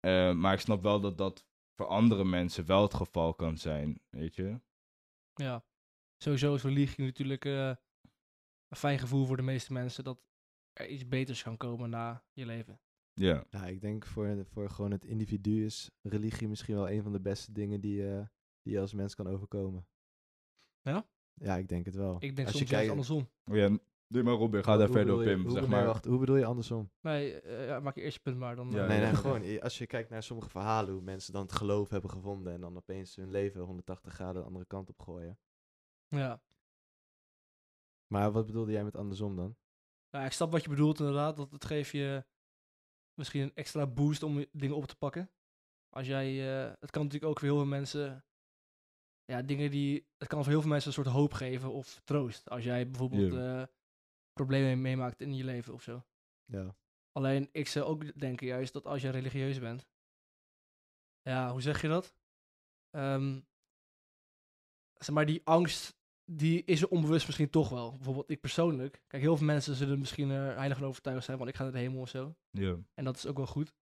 eh, 0.00 0.32
maar 0.32 0.52
ik 0.52 0.60
snap 0.60 0.82
wel 0.82 1.00
dat 1.00 1.18
dat 1.18 1.46
voor 1.76 1.86
andere 1.86 2.24
mensen 2.24 2.66
wel 2.66 2.82
het 2.82 2.94
geval 2.94 3.34
kan 3.34 3.56
zijn, 3.58 4.00
weet 4.10 4.34
je. 4.34 4.60
Ja. 5.34 5.64
Sowieso 6.22 6.54
is 6.54 6.62
religie 6.62 7.04
natuurlijk 7.04 7.44
eh, 7.44 7.72
een 8.70 8.76
fijn 8.76 8.98
gevoel 8.98 9.24
voor 9.26 9.36
de 9.36 9.42
meeste 9.42 9.72
mensen 9.72 10.04
dat 10.04 10.18
er 10.72 10.86
iets 10.88 11.08
beters 11.08 11.42
kan 11.42 11.56
komen 11.56 11.90
na 11.90 12.22
je 12.32 12.46
leven. 12.46 12.80
Ja, 13.14 13.44
ja, 13.50 13.66
ik 13.66 13.80
denk 13.80 14.06
voor, 14.06 14.44
voor 14.46 14.70
gewoon 14.70 14.90
het 14.90 15.04
individu 15.04 15.64
is 15.64 15.90
religie 16.02 16.48
misschien 16.48 16.74
wel 16.74 16.90
een 16.90 17.02
van 17.02 17.12
de 17.12 17.20
beste 17.20 17.52
dingen 17.52 17.80
die, 17.80 18.08
eh, 18.14 18.26
die 18.62 18.72
je 18.72 18.80
als 18.80 18.94
mens 18.94 19.14
kan 19.14 19.26
overkomen. 19.28 19.86
Ja? 20.82 21.06
Ja, 21.34 21.56
ik 21.56 21.68
denk 21.68 21.84
het 21.86 21.94
wel. 21.94 22.16
Ik 22.18 22.36
denk 22.36 22.48
Als 22.48 22.56
soms 22.56 22.68
je 22.68 22.74
kijkt- 22.74 22.90
andersom. 22.90 23.28
Oh 23.44 23.56
ja 23.56 23.78
doe 24.06 24.22
maar 24.22 24.34
Robin, 24.34 24.64
ga 24.64 24.76
daar 24.76 24.86
Hoe 24.86 24.96
verder 24.96 25.14
op 25.14 25.20
in. 25.20 25.40
Hoe, 25.40 25.50
Zeg 25.50 25.60
nee, 25.60 25.70
maar. 25.70 25.84
wacht, 25.86 26.04
hoe 26.04 26.18
bedoel 26.18 26.36
je 26.36 26.44
andersom? 26.44 26.90
Nee, 27.00 27.40
eh, 27.40 27.66
ja, 27.66 27.80
maak 27.80 27.94
je 27.94 28.00
eerst 28.00 28.16
je 28.16 28.22
punt 28.22 28.36
maar. 28.38 28.56
Dan, 28.56 28.70
Ja, 28.70 28.82
eh, 28.82 28.88
nee, 28.88 29.00
nee, 29.00 29.14
gewoon 29.14 29.60
als 29.60 29.78
je 29.78 29.86
kijkt 29.86 30.10
naar 30.10 30.22
sommige 30.22 30.48
verhalen, 30.50 30.92
hoe 30.92 31.02
mensen 31.02 31.32
dan 31.32 31.42
het 31.42 31.52
geloof 31.52 31.88
hebben 31.88 32.10
gevonden 32.10 32.52
en 32.52 32.60
dan 32.60 32.76
opeens 32.76 33.16
hun 33.16 33.30
leven 33.30 33.60
180 33.60 34.12
graden 34.12 34.40
de 34.42 34.46
andere 34.46 34.64
kant 34.64 34.88
op 34.88 35.00
gooien. 35.00 35.38
Ja. 36.08 36.42
Maar 38.12 38.32
wat 38.32 38.46
bedoelde 38.46 38.72
jij 38.72 38.84
met 38.84 38.96
andersom 38.96 39.36
dan? 39.36 39.56
Nou, 40.10 40.24
ik 40.24 40.32
snap 40.32 40.52
wat 40.52 40.62
je 40.62 40.68
bedoelt 40.68 40.98
inderdaad. 40.98 41.36
Dat 41.36 41.50
het 41.50 41.64
geeft 41.64 41.90
je 41.90 42.24
misschien 43.14 43.42
een 43.42 43.54
extra 43.54 43.86
boost 43.86 44.22
om 44.22 44.44
dingen 44.52 44.76
op 44.76 44.84
te 44.86 44.96
pakken. 44.96 45.30
Als 45.88 46.06
jij, 46.06 46.28
eh, 46.28 46.72
het 46.80 46.90
kan 46.90 47.02
natuurlijk 47.02 47.30
ook 47.30 47.38
voor 47.38 47.48
heel 47.48 47.56
veel 47.56 47.66
mensen, 47.66 48.24
ja, 49.24 49.42
dingen 49.42 49.70
die, 49.70 50.08
het 50.16 50.28
kan 50.28 50.42
voor 50.42 50.52
heel 50.52 50.60
veel 50.60 50.70
mensen 50.70 50.88
een 50.88 51.04
soort 51.04 51.16
hoop 51.16 51.32
geven 51.32 51.72
of 51.72 52.00
troost. 52.04 52.48
Als 52.48 52.64
jij 52.64 52.90
bijvoorbeeld 52.90 53.32
eh, 53.32 53.62
problemen 54.32 54.80
meemaakt 54.80 55.20
in 55.20 55.34
je 55.34 55.44
leven 55.44 55.74
of 55.74 55.82
zo. 55.82 56.04
Ja. 56.44 56.76
Alleen, 57.12 57.48
ik 57.52 57.68
zou 57.68 57.86
ook 57.86 58.20
denken 58.20 58.46
juist 58.46 58.72
dat 58.72 58.86
als 58.86 59.02
je 59.02 59.10
religieus 59.10 59.58
bent, 59.58 59.88
ja, 61.22 61.52
hoe 61.52 61.60
zeg 61.60 61.82
je 61.82 61.88
dat? 61.88 62.14
Ehm, 62.90 63.40
zeg 64.94 65.14
maar, 65.14 65.26
die 65.26 65.40
angst, 65.44 65.99
die 66.32 66.64
is 66.64 66.82
er 66.82 66.88
onbewust 66.88 67.26
misschien 67.26 67.50
toch 67.50 67.68
wel. 67.68 67.94
Bijvoorbeeld 67.96 68.30
ik 68.30 68.40
persoonlijk. 68.40 69.02
Kijk, 69.06 69.22
heel 69.22 69.36
veel 69.36 69.46
mensen 69.46 69.74
zullen 69.74 69.98
misschien 69.98 70.30
er 70.30 70.56
heilig 70.56 70.78
van 70.78 70.86
overtuigd 70.86 71.24
zijn, 71.24 71.38
want 71.38 71.50
ik 71.50 71.56
ga 71.56 71.62
naar 71.62 71.72
de 71.72 71.78
hemel 71.78 72.00
of 72.00 72.08
zo. 72.08 72.34
Ja. 72.50 72.76
En 72.94 73.04
dat 73.04 73.16
is 73.16 73.26
ook 73.26 73.36
wel 73.36 73.46
goed. 73.46 73.74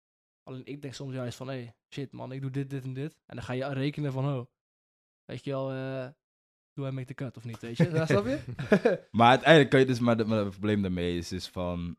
Alleen 0.42 0.64
ik 0.66 0.82
denk 0.82 0.94
soms 0.94 1.14
juist 1.14 1.36
van, 1.36 1.48
hé, 1.48 1.54
hey, 1.54 1.74
shit 1.94 2.12
man, 2.12 2.32
ik 2.32 2.40
doe 2.40 2.50
dit, 2.50 2.70
dit 2.70 2.84
en 2.84 2.92
dit. 2.92 3.14
En 3.26 3.36
dan 3.36 3.44
ga 3.44 3.52
je 3.52 3.72
rekenen 3.72 4.12
van, 4.12 4.24
oh, 4.38 4.46
weet 5.24 5.44
je 5.44 5.50
wel, 5.50 5.72
eh 5.72 6.08
doe 6.72 6.86
I 6.88 6.90
make 6.90 7.06
the 7.06 7.14
cut 7.14 7.36
of 7.36 7.44
niet, 7.44 7.58
weet 7.60 7.76
je? 7.76 7.84
Snap 8.06 8.24
je? 8.26 9.06
Maar 9.10 9.28
uiteindelijk 9.28 9.70
kan 9.70 9.80
je 9.80 9.86
dus, 9.86 9.98
maar, 9.98 10.16
de- 10.16 10.24
maar 10.24 10.38
het 10.38 10.50
probleem 10.50 10.82
daarmee 10.82 11.16
is, 11.16 11.32
is 11.32 11.48
van, 11.48 11.96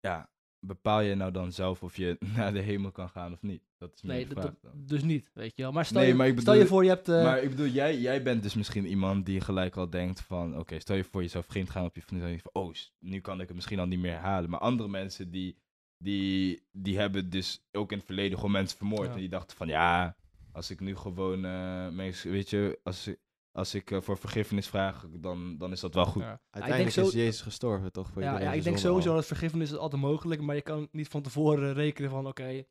ja, 0.00 0.30
bepaal 0.66 1.00
je 1.00 1.14
nou 1.14 1.32
dan 1.32 1.52
zelf 1.52 1.82
of 1.82 1.96
je 1.96 2.16
naar 2.36 2.52
de 2.52 2.60
hemel 2.60 2.90
kan 2.90 3.08
gaan 3.08 3.32
of 3.32 3.42
niet? 3.42 3.62
Dat 3.78 3.92
is 3.94 4.02
nee, 4.02 4.26
vraag 4.26 4.44
dat- 4.44 4.72
dus 4.74 5.02
niet, 5.02 5.30
weet 5.34 5.52
je 5.56 5.62
wel. 5.62 5.72
Maar 5.72 5.84
stel, 5.84 6.00
Nee, 6.00 6.08
je, 6.10 6.14
maar 6.14 6.32
stel 6.36 6.54
je 6.54 6.66
voor, 6.66 6.82
je 6.82 6.88
hebt... 6.88 7.08
eh, 7.08 7.22
maar 7.22 7.42
ik 7.42 7.50
bedoel, 7.50 7.66
jij, 7.66 7.98
jij 7.98 8.22
bent 8.22 8.42
dus 8.42 8.54
misschien 8.54 8.86
iemand 8.86 9.26
die 9.26 9.40
gelijk 9.40 9.76
al 9.76 9.90
denkt 9.90 10.20
van, 10.20 10.58
oké, 10.58 10.80
stel 10.80 10.96
je 10.96 11.04
voor 11.04 11.22
je 11.22 11.28
zou 11.28 11.44
vreemd 11.48 11.70
gaan 11.70 11.84
op 11.84 11.94
je 11.94 12.02
vriendin, 12.02 12.40
van, 12.40 12.62
oh, 12.62 12.74
nu 12.98 13.20
kan 13.20 13.40
ik 13.40 13.46
het 13.46 13.54
misschien 13.56 13.78
al 13.78 13.86
niet 13.86 13.98
meer 14.00 14.16
halen. 14.16 14.50
Maar 14.50 14.60
andere 14.60 14.88
mensen 14.88 15.30
die, 15.30 15.56
die, 15.98 16.62
die 16.72 16.98
hebben 16.98 17.30
dus 17.30 17.66
ook 17.72 17.90
in 17.92 17.96
het 17.96 18.06
verleden 18.06 18.36
gewoon 18.36 18.50
mensen 18.52 18.78
vermoord. 18.78 19.06
Ja. 19.06 19.12
En 19.12 19.18
die 19.18 19.28
dachten 19.28 19.56
van, 19.56 19.68
ja, 19.68 20.16
als 20.52 20.70
ik 20.70 20.80
nu 20.80 20.96
gewoon, 20.96 21.44
eh, 21.44 21.88
mensen, 21.88 22.30
weet 22.30 22.50
je, 22.50 22.78
als, 22.82 23.06
ik- 23.06 23.18
als 23.56 23.74
ik 23.74 23.90
eh, 23.90 24.00
voor 24.00 24.18
vergiffenis 24.18 24.68
vraag, 24.68 25.06
dan, 25.10 25.58
dan 25.58 25.72
is 25.72 25.80
dat 25.80 25.94
wel 25.94 26.06
goed. 26.06 26.22
ja. 26.22 26.40
Uiteindelijk 26.50 26.94
zo- 26.94 27.06
is 27.06 27.12
Jezus 27.12 27.40
gestorven, 27.40 27.92
toch? 27.92 28.10
Voor 28.10 28.22
Ja, 28.22 28.40
ja, 28.40 28.52
ik 28.52 28.62
denk 28.62 28.78
sowieso 28.78 29.08
al. 29.08 29.14
dat 29.14 29.26
vergiffenis 29.26 29.70
is 29.70 29.76
altijd 29.76 30.02
mogelijk, 30.02 30.40
maar 30.40 30.54
je 30.54 30.62
kan 30.62 30.88
niet 30.92 31.08
van 31.08 31.22
tevoren 31.22 31.72
rekenen 31.74 32.10
van, 32.10 32.26
oké, 32.26 32.48
ik 32.48 32.64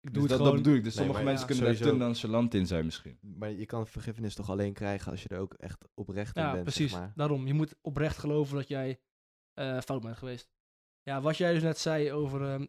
doe 0.00 0.12
Dus 0.12 0.20
het 0.22 0.28
dat, 0.30 0.38
gewoon. 0.38 0.52
dat 0.54 0.62
bedoel 0.62 0.78
ik. 0.78 0.84
Dus 0.84 0.94
Nee, 0.94 1.04
sommige 1.04 1.24
mensen 1.24 1.40
ja, 1.40 1.46
kunnen 1.52 1.64
daar 1.64 1.76
te 1.82 1.82
sowieso. 1.88 2.04
nonchalant 2.06 2.54
in 2.54 2.66
zijn 2.66 2.84
misschien. 2.84 3.18
Maar 3.20 3.50
je 3.50 3.66
kan 3.66 3.86
vergiffenis 3.86 4.34
toch 4.34 4.50
alleen 4.50 4.72
krijgen 4.72 5.10
als 5.10 5.22
je 5.22 5.28
er 5.28 5.38
ook 5.38 5.54
echt 5.54 5.84
oprecht 5.94 6.36
in 6.36 6.42
Ja, 6.42 6.50
bent, 6.52 6.62
precies. 6.62 6.90
zeg 6.90 7.00
maar. 7.00 7.12
Daarom, 7.16 7.46
je 7.46 7.54
moet 7.54 7.74
oprecht 7.80 8.18
geloven 8.18 8.56
dat 8.56 8.68
jij 8.68 9.00
eh, 9.54 9.80
fout 9.80 10.02
bent 10.02 10.16
geweest. 10.16 10.50
Ja, 11.02 11.20
wat 11.20 11.36
jij 11.36 11.52
dus 11.52 11.62
net 11.62 11.78
zei 11.78 12.12
over, 12.12 12.42
ehm, 12.52 12.66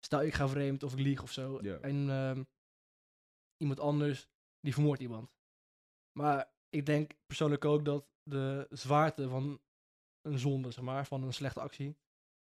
stel 0.00 0.22
ik 0.22 0.34
ga 0.34 0.48
vreemd 0.48 0.82
of 0.82 0.92
ik 0.92 0.98
lieg 0.98 1.22
of 1.22 1.32
zo, 1.32 1.58
Ja. 1.62 1.76
en 1.78 2.10
ehm, 2.10 2.42
iemand 3.56 3.80
anders, 3.80 4.28
die 4.60 4.72
vermoordt 4.72 5.02
iemand. 5.02 5.30
Maar 6.18 6.52
ik 6.74 6.86
denk 6.86 7.12
persoonlijk 7.26 7.64
ook 7.64 7.84
dat 7.84 8.06
de 8.22 8.66
zwaarte 8.70 9.28
van 9.28 9.60
een 10.22 10.38
zonde, 10.38 10.70
zeg 10.70 10.84
maar, 10.84 11.06
van 11.06 11.22
een 11.22 11.32
slechte 11.32 11.60
actie, 11.60 11.96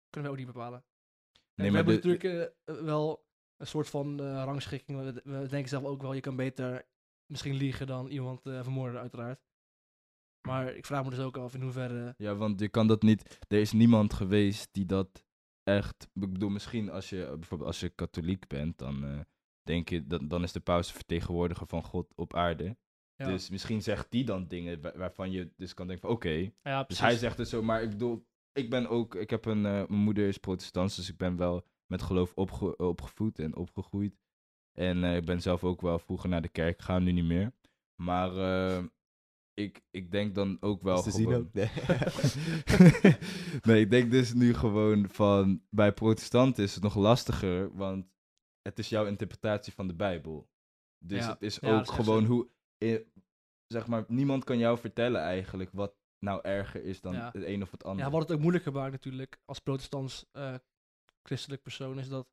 kunnen 0.10 0.32
we 0.32 0.38
ook 0.38 0.44
niet 0.46 0.54
bepalen. 0.54 0.86
Nee, 1.56 1.70
we 1.70 1.76
hebben 1.76 2.02
de- 2.02 2.08
natuurlijk 2.08 2.54
eh, 2.68 2.76
eh, 2.76 2.84
wel 2.84 3.26
een 3.58 3.68
soort 3.68 3.90
van 3.90 4.20
eh, 4.20 4.44
rangschikking. 4.44 5.00
We, 5.00 5.22
we 5.24 5.48
denken 5.48 5.70
zelf 5.70 5.84
ook 5.84 6.02
wel, 6.02 6.14
je 6.14 6.22
kan 6.22 6.36
beter 6.36 6.88
misschien 7.32 7.56
liegen 7.56 7.88
dan 7.88 8.08
iemand 8.08 8.42
vermoorden, 8.42 9.02
uiteraard. 9.02 9.46
Maar 10.48 10.76
ik 10.76 10.86
vraag 10.86 11.04
me 11.04 11.10
dus 11.10 11.20
ook 11.20 11.38
af 11.38 11.54
in 11.54 11.62
hoeverre... 11.62 12.14
Ja, 12.18 12.36
want 12.36 12.60
je 12.60 12.70
kan 12.70 12.88
dat 12.88 13.02
niet. 13.02 13.40
Er 13.48 13.60
is 13.60 13.72
niemand 13.72 14.14
geweest 14.14 14.74
die 14.74 14.86
dat 14.86 15.24
echt. 15.64 16.04
Ik 16.14 16.32
bedoel, 16.32 16.50
misschien 16.50 16.90
als 16.90 17.10
je 17.10 17.26
bijvoorbeeld 17.26 17.70
als 17.70 17.80
je 17.80 17.90
katholiek 17.90 18.48
bent, 18.48 18.78
dan 18.78 19.26
denk 19.62 19.90
je 19.90 20.08
dat 20.08 20.30
dan 20.30 20.44
is 20.44 20.52
de 20.52 20.60
paus 20.60 20.88
de 20.88 20.94
vertegenwoordiger 20.94 21.68
van 21.68 21.84
God 21.84 22.16
op 22.16 22.36
aarde. 22.36 22.78
Ja, 23.18 23.26
Dus 23.28 23.50
misschien 23.50 23.82
zegt 23.82 24.12
die 24.12 24.24
dan 24.26 24.48
dingen 24.48 24.82
wa- 24.82 24.98
waarvan 24.98 25.32
je 25.32 25.52
dus 25.56 25.74
kan 25.74 25.88
denken 25.88 26.08
van 26.08 26.16
oké. 26.16 26.30
ja, 26.30 26.78
Dus 26.78 26.86
precies. 26.86 27.00
hij 27.00 27.18
zegt 27.18 27.38
het 27.38 27.50
zo, 27.50 27.64
maar 27.64 27.82
ik 27.84 27.90
bedoel, 27.90 28.26
ik 28.52 28.70
ben 28.70 28.88
ook, 28.90 29.16
ik 29.16 29.30
heb 29.30 29.46
een, 29.46 29.66
eh, 29.66 29.72
mijn 29.88 30.02
moeder 30.02 30.28
is 30.28 30.38
protestant, 30.38 30.96
dus 30.96 31.10
ik 31.10 31.18
ben 31.18 31.38
wel 31.38 31.66
met 31.86 32.02
geloof 32.02 32.34
opge- 32.36 32.78
opgevoed 32.78 33.40
en 33.40 33.56
opgegroeid. 33.56 34.16
En 34.80 35.04
eh, 35.04 35.16
ik 35.16 35.26
ben 35.26 35.42
zelf 35.42 35.64
ook 35.64 35.82
wel 35.82 36.00
vroeger 36.00 36.30
naar 36.30 36.42
de 36.42 36.48
kerk 36.50 36.80
gegaan, 36.80 37.04
nu 37.04 37.12
niet 37.12 37.26
meer. 37.26 37.52
Maar 38.02 38.38
eh, 38.38 38.84
ik, 39.54 39.82
ik 39.92 40.12
denk 40.12 40.36
dan 40.36 40.58
ook 40.60 40.82
wel 40.82 40.98
Is 40.98 41.04
te 41.04 41.12
zien 41.12 41.24
gewoon... 41.26 41.42
ook. 41.42 41.54
Nee. 41.54 41.70
nee, 43.68 43.82
ik 43.82 43.90
denk 43.90 44.12
dus 44.12 44.34
nu 44.34 44.54
gewoon 44.54 45.10
van, 45.10 45.62
bij 45.70 45.94
protestanten 45.94 46.64
is 46.64 46.74
het 46.74 46.84
nog 46.84 46.96
lastiger, 46.96 47.76
want 47.76 48.06
het 48.62 48.80
is 48.80 48.90
jouw 48.90 49.06
interpretatie 49.06 49.74
van 49.74 49.88
de 49.88 49.96
Bijbel. 49.96 50.50
Dus 51.06 51.24
Ja. 51.26 51.30
het 51.32 51.42
is 51.42 51.56
Ja, 51.56 51.62
dat 51.70 51.78
ook 51.78 51.82
is 51.84 51.88
echt 51.90 51.98
gewoon 52.04 52.26
hoe, 52.26 52.50
zeg 53.68 53.88
maar, 53.88 54.06
niemand 54.08 54.44
kan 54.44 54.58
jou 54.58 54.78
vertellen 54.78 55.22
eigenlijk 55.22 55.72
wat 55.72 55.96
nou 56.20 56.42
erger 56.44 56.84
is 56.84 57.02
dan 57.02 57.14
Ja. 57.14 57.32
het 57.34 57.44
een 57.44 57.62
of 57.62 57.72
het 57.72 57.84
ander. 57.84 58.06
Ja, 58.06 58.12
wat 58.12 58.22
het 58.22 58.32
ook 58.32 58.40
moeilijker 58.40 58.72
maakt 58.72 58.92
natuurlijk 58.92 59.40
als 59.46 59.60
protestants 59.60 60.26
eh, 60.32 60.56
christelijk 61.24 61.62
persoon 61.62 62.00
is 62.00 62.10
dat 62.10 62.28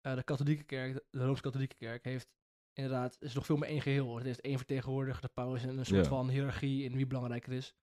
eh, 0.00 0.14
de 0.14 0.22
katholieke 0.22 0.64
kerk, 0.64 1.04
de 1.10 1.24
Rooms-Katholieke 1.24 1.76
kerk, 1.76 2.04
heeft 2.04 2.28
inderdaad, 2.72 3.16
is 3.20 3.34
nog 3.34 3.46
veel 3.46 3.56
meer 3.56 3.68
één 3.68 3.80
geheel. 3.82 4.16
Het 4.16 4.24
heeft 4.24 4.40
één 4.40 4.56
vertegenwoordiger, 4.56 5.22
de 5.22 5.28
paus, 5.28 5.62
en 5.62 5.78
een 5.78 5.86
soort 5.86 6.02
Ja. 6.04 6.08
van 6.08 6.28
hiërarchie 6.28 6.84
in 6.84 6.96
wie 6.96 7.06
belangrijker 7.06 7.52
is. 7.52 7.74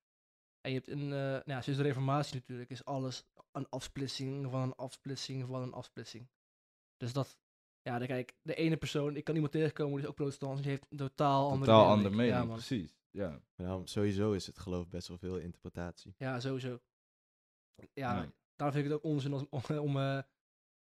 En 0.61 0.71
je 0.71 0.77
hebt 0.77 0.89
een, 0.89 1.01
eh, 1.03 1.09
nou 1.19 1.41
ja, 1.45 1.61
sinds 1.61 1.79
de 1.79 1.85
reformatie 1.85 2.33
natuurlijk, 2.35 2.69
is 2.69 2.85
alles 2.85 3.23
een 3.51 3.69
afsplitsing 3.69 4.51
van 4.51 4.61
een 4.61 4.75
afsplitsing 4.75 5.47
van 5.47 5.61
een 5.61 5.73
afsplitsing. 5.73 6.29
Dus 6.97 7.13
dat, 7.13 7.37
ja, 7.81 7.97
dan 7.97 8.07
kijk, 8.07 8.35
de 8.41 8.55
ene 8.55 8.77
persoon, 8.77 9.15
ik 9.15 9.23
kan 9.23 9.35
iemand 9.35 9.51
tegenkomen 9.53 9.93
die 9.93 10.01
is 10.03 10.07
ook 10.09 10.15
protestant, 10.15 10.57
die 10.57 10.69
heeft 10.69 10.85
een 10.89 10.97
totaal 10.97 11.49
andere 11.49 11.71
Totaal 11.71 11.91
andere 11.91 12.15
mening, 12.15 12.35
Ja, 12.35 12.43
man. 12.43 12.55
precies. 12.55 12.97
Ja. 13.11 13.41
Sowieso 13.83 14.31
is 14.31 14.45
het 14.47 14.59
geloof 14.59 14.87
best 14.87 15.07
wel 15.07 15.17
veel 15.17 15.37
interpretatie. 15.37 16.13
Ja, 16.17 16.39
sowieso. 16.39 16.79
Ja, 17.75 17.87
Ja. 17.93 18.31
daarom 18.55 18.75
vind 18.75 18.75
ik 18.75 18.83
het 18.83 18.93
ook 18.93 19.03
onzin 19.03 19.33
als, 19.33 19.43
om, 19.69 19.77
om 19.77 19.97
eh, 19.97 20.21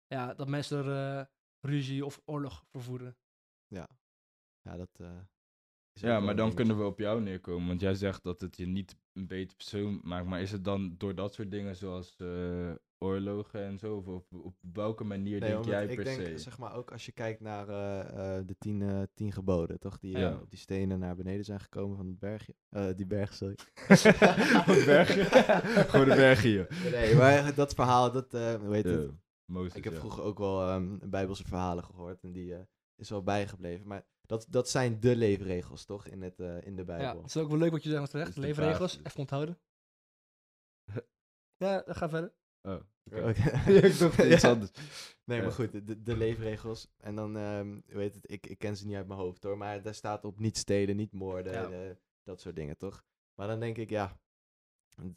ja, 0.08 0.34
dat 0.34 0.48
mensen 0.48 0.86
er 0.86 1.18
eh, 1.20 1.26
ruzie 1.60 2.06
of 2.06 2.22
oorlog 2.26 2.66
voor 2.72 2.82
voeren. 2.82 3.18
Ja, 3.68 3.88
dat 4.78 4.90
eh, 5.00 5.08
is 5.94 6.04
ook 6.04 6.10
Ja, 6.10 6.20
maar 6.20 6.36
dan 6.36 6.54
kunnen 6.54 6.78
we 6.78 6.84
op 6.84 7.00
jou 7.00 7.22
neerkomen. 7.22 7.68
Want 7.68 7.82
jij 7.82 7.96
zegt 7.96 8.24
dat 8.24 8.42
het 8.42 8.58
je 8.58 8.66
niet 8.66 8.98
een 9.18 9.28
beter 9.28 9.56
persoon 9.56 10.00
maakt. 10.04 10.26
Maar 10.26 10.42
is 10.42 10.52
het 10.52 10.64
dan 10.64 10.96
door 10.98 11.16
dat 11.16 11.34
soort 11.34 11.52
dingen 11.52 11.76
zoals 11.76 12.16
eh, 12.18 12.72
oorlogen 12.98 13.64
en 13.66 13.78
zo? 13.78 13.96
Of 13.96 14.08
op, 14.08 14.26
op 14.34 14.56
welke 14.74 15.04
manier 15.04 15.40
Nee, 15.40 15.50
denk 15.52 15.66
jij 15.66 15.86
ik 15.86 15.96
per 15.96 16.04
denk, 16.04 16.22
se? 16.22 16.38
zeg 16.38 16.58
maar, 16.58 16.76
ook 16.76 16.92
als 16.92 17.06
je 17.06 17.12
kijkt 17.12 17.40
naar 17.40 17.70
eh, 17.70 18.38
eh, 18.38 18.48
de 18.48 18.56
tien, 18.58 19.08
tien 19.14 19.32
geboden, 19.32 19.80
toch? 19.80 20.00
Die 20.00 20.18
Ja. 20.18 20.34
op 20.42 20.50
die 20.50 20.60
stenen 20.60 21.00
naar 21.00 21.16
beneden 21.16 21.46
zijn 21.46 21.60
gekomen 21.60 21.98
van 21.98 22.06
het 22.08 22.20
bergje. 22.20 22.56
Die 22.96 23.06
berg, 23.06 23.34
sorry. 23.34 23.56
Wat 24.68 24.86
bergje? 24.86 25.24
Gewoon 25.90 26.10
de 26.10 26.16
bergen 26.16 26.50
hier. 26.50 26.68
nee, 26.92 27.16
maar 27.16 27.54
dat 27.56 27.74
verhaal, 27.74 28.12
dat, 28.12 28.32
hoe 28.32 28.70
heet 28.74 28.84
het? 28.86 29.12
Ik 29.76 29.84
heb 29.84 29.94
ja. 29.94 30.00
vroeger 30.00 30.24
ook 30.24 30.38
wel 30.38 30.62
ehm, 30.70 30.98
bijbelse 31.10 31.44
verhalen 31.44 31.84
gehoord 31.84 32.24
en 32.24 32.32
die 32.32 32.54
is 32.96 33.10
wel 33.10 33.24
bijgebleven. 33.24 33.88
Maar 33.88 34.06
dat, 34.28 34.46
dat 34.50 34.70
zijn 34.70 35.00
de 35.00 35.16
leefregels, 35.16 35.86
toch? 35.86 36.08
In, 36.08 36.22
het, 36.22 36.40
eh, 36.40 36.62
in 36.62 36.76
de 36.76 36.82
Ja, 36.82 36.86
Bijbel. 36.98 37.18
het 37.22 37.26
is 37.36 37.38
ook 37.38 37.50
wel 37.50 37.58
leuk 37.58 37.72
wat 37.72 37.84
je 37.84 37.90
zegt 37.90 38.12
terecht. 38.12 38.34
De 38.36 38.42
Leefregels, 38.42 38.98
even 39.04 39.20
onthouden. 39.20 39.60
Ja, 41.58 41.84
ga 41.88 42.10
verder. 42.10 42.34
Oh, 42.62 42.80
oké. 43.04 43.18
Oké. 43.30 43.72
ik 43.88 43.98
dacht 44.00 44.24
iets 44.24 44.42
Ja. 44.42 44.50
anders. 44.50 44.72
Nee, 45.24 45.38
maar 45.40 45.48
Ja. 45.48 45.54
goed, 45.54 45.88
de, 45.88 46.02
de 46.02 46.18
leefregels. 46.18 46.88
En 46.98 47.16
dan, 47.16 47.38
ehm 47.38 47.80
heet 47.88 48.16
het, 48.16 48.32
ik, 48.32 48.48
ik 48.48 48.58
ken 48.60 48.78
ze 48.78 48.86
niet 48.86 48.96
uit 48.96 49.08
mijn 49.08 49.20
hoofd 49.20 49.44
hoor, 49.44 49.58
maar 49.58 49.82
daar 49.82 49.94
staat 49.96 50.26
op 50.26 50.40
niet 50.40 50.58
stelen, 50.58 50.96
niet 50.96 51.12
moorden, 51.14 51.54
Ja. 51.54 51.70
eh, 51.90 51.96
dat 52.24 52.42
soort 52.42 52.56
dingen, 52.56 52.78
toch? 52.78 53.04
Maar 53.34 53.48
dan 53.48 53.60
denk 53.60 53.78
ik, 53.78 53.90
ja, 53.90 54.20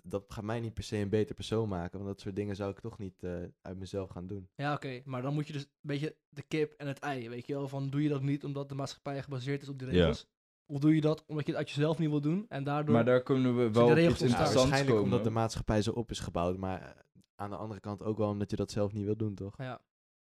dat 0.02 0.24
gaat 0.28 0.44
mij 0.44 0.60
niet 0.60 0.74
per 0.74 0.82
se 0.84 0.96
een 0.96 1.08
beter 1.08 1.34
persoon 1.34 1.68
maken, 1.68 1.98
want 1.98 2.10
dat 2.10 2.20
soort 2.20 2.36
dingen 2.36 2.56
zou 2.56 2.70
ik 2.70 2.80
toch 2.80 2.98
niet 2.98 3.22
eh, 3.22 3.32
uit 3.62 3.78
mezelf 3.78 4.10
gaan 4.10 4.26
doen. 4.26 4.48
Ja, 4.54 4.74
oké. 4.74 5.00
Maar 5.04 5.22
dan 5.22 5.34
moet 5.34 5.46
je 5.46 5.52
dus 5.52 5.62
een 5.62 5.70
beetje 5.80 6.16
de 6.28 6.42
kip 6.42 6.72
en 6.72 6.86
het 6.86 6.98
ei, 6.98 7.28
weet 7.28 7.46
je 7.46 7.52
wel. 7.54 7.68
Van 7.68 7.90
doe 7.90 8.02
je 8.02 8.08
dat 8.08 8.22
niet 8.22 8.44
omdat 8.44 8.68
de 8.68 8.74
maatschappij 8.74 9.22
gebaseerd 9.22 9.62
is 9.62 9.68
op 9.68 9.78
die 9.78 9.88
Ja. 9.88 9.94
regels? 9.94 10.26
Of 10.66 10.78
doe 10.78 10.94
je 10.94 11.00
dat 11.00 11.24
omdat 11.26 11.44
je 11.46 11.50
het 11.52 11.60
uit 11.60 11.70
jezelf 11.70 11.98
niet 11.98 12.08
wil 12.10 12.20
doen 12.20 12.46
en 12.48 12.64
daardoor... 12.64 12.94
Maar 12.94 13.04
daar 13.04 13.22
kunnen 13.22 13.56
we 13.56 13.62
de 13.64 13.70
wel 13.70 13.86
op 13.88 13.94
regels 13.94 14.22
iets. 14.22 14.32
Ja, 14.32 14.38
waarschijnlijk 14.38 14.86
komen. 14.86 15.02
omdat 15.02 15.24
de 15.24 15.30
maatschappij 15.30 15.82
zo 15.82 15.90
op 15.92 16.10
is 16.10 16.18
gebouwd, 16.20 16.56
maar 16.56 16.80
eh, 16.82 16.90
aan 17.34 17.50
de 17.50 17.56
andere 17.56 17.80
kant 17.80 18.02
ook 18.02 18.18
wel 18.18 18.28
omdat 18.28 18.50
je 18.50 18.56
dat 18.56 18.70
zelf 18.70 18.92
niet 18.92 19.04
wil 19.04 19.16
doen, 19.16 19.34
toch? 19.34 19.54
ja, 19.58 19.80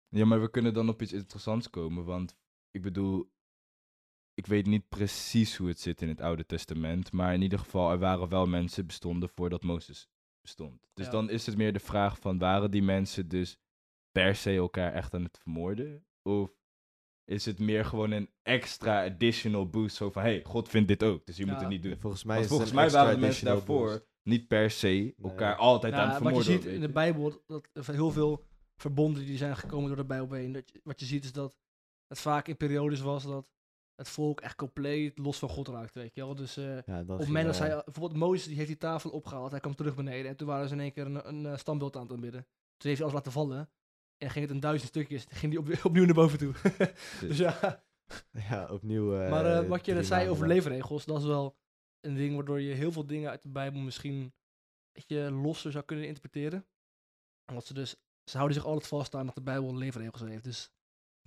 Ja, 0.08 0.24
maar 0.24 0.40
we 0.40 0.50
kunnen 0.50 0.74
dan 0.74 0.88
op 0.88 1.02
iets 1.02 1.12
interessants 1.12 1.70
komen, 1.70 2.04
want 2.04 2.36
ik 2.70 2.82
bedoel, 2.82 3.30
ik 4.38 4.46
weet 4.46 4.66
niet 4.66 4.88
precies 4.88 5.56
hoe 5.56 5.68
het 5.68 5.80
zit 5.80 6.02
in 6.02 6.08
het 6.08 6.20
Oude 6.20 6.46
Testament, 6.46 7.12
maar 7.12 7.34
in 7.34 7.42
ieder 7.42 7.58
geval, 7.58 7.90
er 7.90 7.98
waren 7.98 8.28
wel 8.28 8.46
mensen 8.46 8.86
bestonden 8.86 9.28
voordat 9.28 9.62
Mozes 9.62 10.08
bestond. 10.40 10.88
Dus 10.94 11.04
Ja. 11.06 11.10
dan 11.12 11.30
is 11.30 11.46
het 11.46 11.56
meer 11.56 11.72
de 11.72 11.78
vraag 11.80 12.18
van, 12.18 12.38
waren 12.38 12.70
die 12.70 12.82
mensen 12.82 13.28
dus 13.28 13.56
per 14.10 14.34
se 14.36 14.54
elkaar 14.56 14.92
echt 14.92 15.14
aan 15.14 15.22
het 15.24 15.38
vermoorden? 15.38 16.06
Of 16.22 16.50
is 17.24 17.44
het 17.44 17.58
meer 17.58 17.84
gewoon 17.84 18.10
een 18.10 18.30
extra 18.42 19.04
additional 19.04 19.68
boost, 19.68 19.96
zo 19.96 20.10
van, 20.10 20.22
hey, 20.22 20.44
God 20.44 20.68
vindt 20.68 20.88
dit 20.88 21.02
ook, 21.02 21.26
dus 21.26 21.36
je 21.36 21.46
moet 21.46 21.60
het 21.60 21.68
niet 21.68 21.82
doen. 21.82 21.98
Volgens 21.98 22.24
mij, 22.24 22.36
Want 22.36 22.48
volgens 22.48 22.72
mij 22.72 22.90
waren 22.90 23.14
de 23.14 23.20
mensen 23.20 23.44
daarvoor 23.44 23.88
boost. 23.88 24.06
niet 24.22 24.48
per 24.48 24.70
se 24.70 25.14
elkaar 25.22 25.50
Nee. 25.56 25.58
altijd 25.58 25.92
aan 25.92 26.00
het 26.00 26.08
wat 26.08 26.18
je 26.18 26.24
vermoorden. 26.42 26.62
ziet 26.62 26.72
in 26.72 26.80
de 26.80 26.88
Bijbel, 26.92 27.42
dat 27.46 27.68
er 27.72 27.92
heel 27.94 28.10
veel 28.10 28.44
verbonden 28.76 29.26
die 29.26 29.36
zijn 29.36 29.56
gekomen 29.56 29.88
door 29.88 29.96
de 29.96 30.04
Bijbel 30.04 30.36
heen. 30.36 30.52
Dat 30.52 30.70
je- 30.70 30.80
wat 30.84 31.00
je 31.00 31.06
ziet 31.06 31.24
is 31.24 31.32
dat 31.32 31.56
het 32.06 32.20
vaak 32.20 32.48
in 32.48 32.56
periodes 32.56 33.00
was 33.00 33.24
dat 33.24 33.48
het 33.98 34.08
volk 34.08 34.40
echt 34.40 34.56
compleet 34.56 35.18
los 35.18 35.38
van 35.38 35.48
God 35.48 35.68
raakte, 35.68 35.98
weet 35.98 36.14
je 36.14 36.20
wel. 36.20 36.34
Dus 36.34 36.56
eh, 36.56 36.82
Ja, 36.82 37.00
op 37.00 37.08
het 37.08 37.26
moment 37.26 37.46
dat 37.46 37.56
zij, 37.56 37.82
bijvoorbeeld 37.84 38.20
Mozes, 38.20 38.46
die 38.46 38.56
heeft 38.56 38.68
die 38.68 38.76
tafel 38.76 39.10
opgehaald, 39.10 39.50
hij 39.50 39.60
kwam 39.60 39.74
terug 39.74 39.94
beneden 39.94 40.30
en 40.30 40.36
toen 40.36 40.46
waren 40.46 40.68
ze 40.68 40.74
in 40.74 40.80
één 40.80 40.92
keer 40.92 41.06
een, 41.06 41.28
een, 41.28 41.46
eh, 41.46 41.56
standbeeld 41.56 41.96
aan 41.96 42.02
het 42.02 42.12
aanbidden. 42.12 42.40
Toen 42.76 42.90
heeft 42.90 42.96
hij 43.02 43.02
alles 43.02 43.14
laten 43.14 43.32
vallen 43.32 43.70
en 44.18 44.30
ging 44.30 44.44
het 44.44 44.54
in 44.54 44.60
duizend 44.60 44.88
stukjes, 44.88 45.24
ging 45.40 45.52
hij 45.52 45.62
op, 45.62 45.84
opnieuw 45.84 46.04
naar 46.04 46.14
boven 46.14 46.38
toe. 46.38 46.54
dus 47.20 47.38
ja, 47.38 47.84
Ja, 48.32 48.68
opnieuw. 48.70 49.18
eh, 49.20 49.30
maar 49.30 49.46
eh, 49.62 49.68
wat 49.68 49.86
je 49.86 50.02
zei 50.02 50.28
over 50.28 50.46
leefregels, 50.46 51.04
dat 51.04 51.18
is 51.20 51.26
wel 51.26 51.56
een 52.00 52.14
ding 52.14 52.34
waardoor 52.34 52.60
je 52.60 52.74
heel 52.74 52.92
veel 52.92 53.06
dingen 53.06 53.30
uit 53.30 53.42
de 53.42 53.48
Bijbel 53.48 53.80
misschien 53.80 54.32
je 55.06 55.30
losser 55.30 55.72
zou 55.72 55.84
kunnen 55.84 56.06
interpreteren. 56.06 56.66
Omdat 57.46 57.66
ze 57.66 57.74
dus, 57.74 57.90
ze 58.24 58.36
houden 58.36 58.56
zich 58.56 58.66
altijd 58.66 58.86
vast 58.86 59.14
aan 59.14 59.26
dat 59.26 59.34
de 59.34 59.42
Bijbel 59.42 59.76
leefregels 59.76 60.20
heeft. 60.20 60.44
Dus 60.44 60.70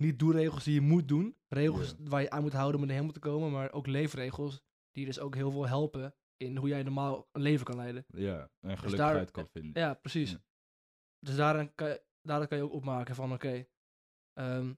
niet 0.02 0.18
doelregels 0.18 0.64
die 0.64 0.74
je 0.74 0.80
moet 0.80 1.08
doen, 1.08 1.36
regels 1.48 1.94
waar 1.98 2.20
je 2.22 2.30
aan 2.30 2.42
moet 2.42 2.52
houden 2.52 2.76
om 2.76 2.82
in 2.82 2.88
de 2.88 2.94
hemel 2.94 3.12
te 3.12 3.18
komen, 3.20 3.50
maar 3.50 3.72
ook 3.72 3.86
leefregels 3.86 4.62
die 4.92 5.04
dus 5.04 5.18
ook 5.20 5.34
heel 5.34 5.50
veel 5.50 5.66
helpen 5.66 6.14
in 6.36 6.56
hoe 6.56 6.68
jij 6.68 6.82
normaal 6.82 7.28
een 7.32 7.42
leven 7.42 7.64
kan 7.66 7.76
leiden. 7.76 8.04
Ja, 8.08 8.40
en 8.40 8.48
daar- 8.60 8.78
gelukkigheid 8.78 9.30
kan 9.30 9.48
vinden. 9.48 9.82
Ja, 9.82 9.94
precies. 9.94 10.30
Ja. 10.30 10.42
Dus 11.18 11.36
daarin 11.36 11.74
kan, 11.74 11.88
je, 11.88 12.46
kan 12.46 12.58
je 12.58 12.62
ook 12.64 12.72
opmaken 12.72 13.14
van, 13.14 13.32
oké, 13.32 13.66
ehm, 14.32 14.74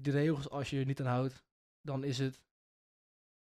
die 0.00 0.12
regels, 0.12 0.48
als 0.50 0.70
je 0.70 0.78
je 0.78 0.84
niet 0.84 1.00
aan 1.00 1.06
houdt, 1.06 1.44
dan 1.80 2.04
is 2.04 2.18
het 2.18 2.42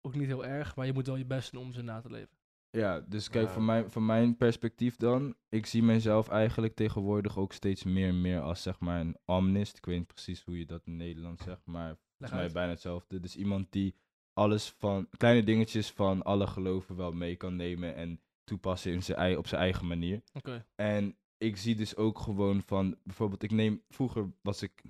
ook 0.01 0.15
niet 0.15 0.27
heel 0.27 0.45
erg, 0.47 0.77
maar 0.77 0.87
je 0.87 0.93
moet 0.93 1.07
wel 1.07 1.17
je 1.17 1.27
best 1.27 1.53
doen 1.53 1.63
om 1.63 1.73
ze 1.73 1.83
na 1.83 2.01
te 2.01 2.11
leven. 2.11 2.39
Ja, 2.71 3.01
dus 3.01 3.29
kijk, 3.29 3.51
van, 3.51 3.65
mijn, 3.65 3.91
van 3.91 4.07
mijn 4.07 4.37
perspectief 4.37 4.97
dan, 4.97 5.35
ik 5.49 5.67
zie 5.67 5.83
mezelf 5.83 6.29
eigenlijk 6.29 6.75
tegenwoordig 6.75 7.39
ook 7.39 7.53
steeds 7.53 7.85
meer 7.85 8.09
en 8.09 8.21
meer 8.21 8.41
als 8.41 8.63
zeg 8.63 8.81
maar 8.81 9.01
een 9.01 9.17
omnist. 9.25 9.77
Ik 9.77 9.85
weet 9.85 9.99
niet 9.99 10.07
precies 10.07 10.43
hoe 10.43 10.59
je 10.59 10.67
dat 10.67 10.87
in 10.87 10.97
Nederland 10.97 11.41
zegt, 11.41 11.67
maar 11.67 11.97
volgens 12.19 12.41
mij 12.41 12.51
bijna 12.53 12.71
hetzelfde. 12.71 13.21
Dus 13.21 13.37
iemand 13.37 13.73
die 13.73 13.95
alles 14.33 14.75
van, 14.79 15.09
kleine 15.17 15.43
dingetjes 15.43 15.91
van 15.91 16.23
alle 16.23 16.47
geloven 16.47 16.97
wel 16.97 17.13
mee 17.13 17.37
kan 17.37 17.57
nemen 17.57 17.95
en 17.95 18.21
toepassen 18.45 18.93
in 18.93 19.03
zijn, 19.03 19.39
op 19.39 19.47
zijn 19.47 19.61
eigen 19.61 19.87
manier. 19.87 20.23
Oké. 20.33 20.67
En 20.75 21.17
ik 21.39 21.57
zie 21.57 21.75
dus 21.75 21.97
ook 21.97 22.19
gewoon 22.19 22.63
van, 22.63 22.97
bijvoorbeeld, 23.05 23.43
ik 23.43 23.51
neem, 23.51 23.83
vroeger 23.89 24.33
was 24.43 24.63
ik 24.63 24.83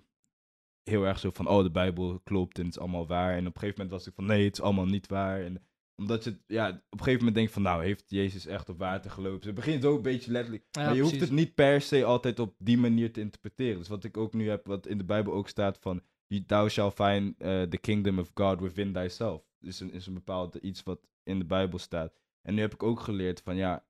heel 0.82 1.04
erg 1.04 1.18
zo 1.18 1.30
van, 1.30 1.48
oh, 1.48 1.62
de 1.62 1.70
Bijbel 1.70 2.20
klopt 2.20 2.58
en 2.58 2.64
het 2.64 2.74
is 2.74 2.80
allemaal 2.80 3.06
waar. 3.06 3.32
En 3.32 3.46
op 3.46 3.54
een 3.54 3.60
gegeven 3.60 3.82
moment 3.82 3.90
was 3.90 4.06
ik 4.06 4.14
van, 4.14 4.26
nee, 4.26 4.44
het 4.44 4.52
is 4.52 4.64
allemaal 4.64 4.86
niet 4.86 5.06
waar. 5.06 5.40
En 5.40 5.62
omdat 6.00 6.24
je, 6.24 6.38
ja, 6.46 6.68
op 6.68 6.74
een 6.90 6.98
gegeven 6.98 7.18
moment 7.18 7.34
denk 7.34 7.46
je 7.46 7.52
van, 7.52 7.62
nou, 7.62 7.84
heeft 7.84 8.04
Jezus 8.10 8.46
echt 8.46 8.68
op 8.68 8.78
water 8.78 9.10
gelopen? 9.10 9.46
Het 9.46 9.54
begint 9.54 9.84
ook 9.84 9.96
een 9.96 10.02
beetje 10.02 10.30
letterlijk. 10.30 10.64
Ja, 10.70 10.84
maar 10.84 10.94
je 10.94 11.02
hoeft 11.02 11.20
het 11.20 11.30
niet 11.30 11.54
per 11.54 11.80
se 11.80 12.04
altijd 12.04 12.38
op 12.38 12.54
die 12.58 12.78
manier 12.78 13.12
te 13.12 13.20
interpreteren. 13.20 13.78
Dus 13.78 13.88
wat 13.88 14.04
ik 14.04 14.16
ook 14.16 14.32
nu 14.32 14.48
heb, 14.48 14.66
wat 14.66 14.86
in 14.86 14.98
de 14.98 15.04
Bijbel 15.04 15.32
ook 15.32 15.48
staat 15.48 15.78
van, 15.78 16.02
"You- 16.26 16.44
thou 16.46 16.68
shall 16.68 16.90
find 16.90 17.36
eh, 17.38 17.62
the 17.62 17.78
kingdom 17.78 18.18
of 18.18 18.30
God 18.34 18.60
within 18.60 18.92
thyself. 18.92 19.42
Dus 19.58 19.80
een, 19.80 19.92
is 19.92 20.06
een 20.06 20.14
bepaald 20.14 20.54
iets 20.54 20.82
wat 20.82 21.08
in 21.22 21.38
de 21.38 21.44
Bijbel 21.44 21.78
staat. 21.78 22.12
En 22.42 22.54
nu 22.54 22.60
heb 22.60 22.74
ik 22.74 22.82
ook 22.82 23.00
geleerd 23.00 23.40
van, 23.40 23.56
ja, 23.56 23.86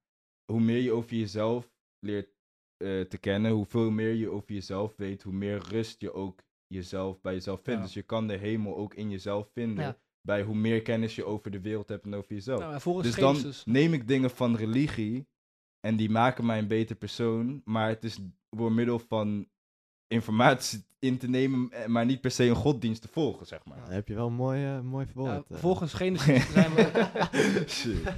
hoe 0.53 0.61
meer 0.61 0.81
je 0.83 0.93
over 0.93 1.17
jezelf 1.17 1.71
leert 1.99 2.29
eh, 2.77 3.01
te 3.01 3.19
kennen, 3.19 3.51
hoeveel 3.51 3.91
meer 3.91 4.15
je 4.15 4.29
over 4.31 4.53
jezelf 4.53 4.97
weet, 4.97 5.23
hoe 5.23 5.33
meer 5.33 5.59
rust 5.69 6.01
je 6.01 6.13
ook 6.13 6.43
jezelf 6.67 7.21
bij 7.21 7.33
jezelf 7.35 7.61
vindt. 7.63 7.79
Ja. 7.81 7.85
Dus 7.87 7.95
je 7.95 8.03
kan 8.03 8.27
de 8.27 8.37
hemel 8.37 8.77
ook 8.77 8.95
in 8.95 9.11
jezelf 9.11 9.51
vinden, 9.53 9.85
Ja. 9.85 9.99
Bij 10.23 10.43
hoe 10.43 10.55
meer 10.55 10.83
kennis 10.83 11.15
je 11.15 11.25
over 11.25 11.51
de 11.51 11.61
wereld 11.61 11.89
hebt 11.89 12.05
en 12.05 12.15
over 12.15 12.35
jezelf. 12.35 12.61
Nou, 12.61 13.03
dus 13.03 13.15
dan 13.15 13.53
neem 13.65 13.93
ik 13.93 14.09
dingen 14.09 14.31
van 14.31 14.57
religie 14.57 15.29
en 15.81 15.97
die 15.97 16.11
maken 16.11 16.47
mij 16.47 16.59
een 16.59 16.69
beter 16.69 16.97
persoon, 16.97 17.63
maar 17.65 17.89
het 17.89 18.05
is 18.05 18.19
door 18.51 18.73
middel 18.73 18.99
van 18.99 19.49
informatie 20.07 20.85
in 20.99 21.19
te 21.19 21.29
nemen, 21.29 21.71
eh, 21.71 21.87
maar 21.87 22.05
niet 22.05 22.21
per 22.21 22.31
se 22.31 22.45
een 22.45 22.55
goddienst 22.55 23.03
te 23.03 23.09
volgen, 23.09 23.47
zeg 23.47 23.65
maar. 23.65 23.81
Dan 23.81 23.91
heb 23.91 24.09
je 24.09 24.15
wel 24.15 24.27
een 24.27 24.33
mooi, 24.33 24.65
eh, 24.65 24.81
mooi 24.81 25.07
verwoord. 25.07 25.51
eh. 25.51 25.59
volgens 25.59 25.93
Genesis 26.03 26.53
zijn 26.53 26.75
we, 26.75 27.09
Shit. 27.69 28.13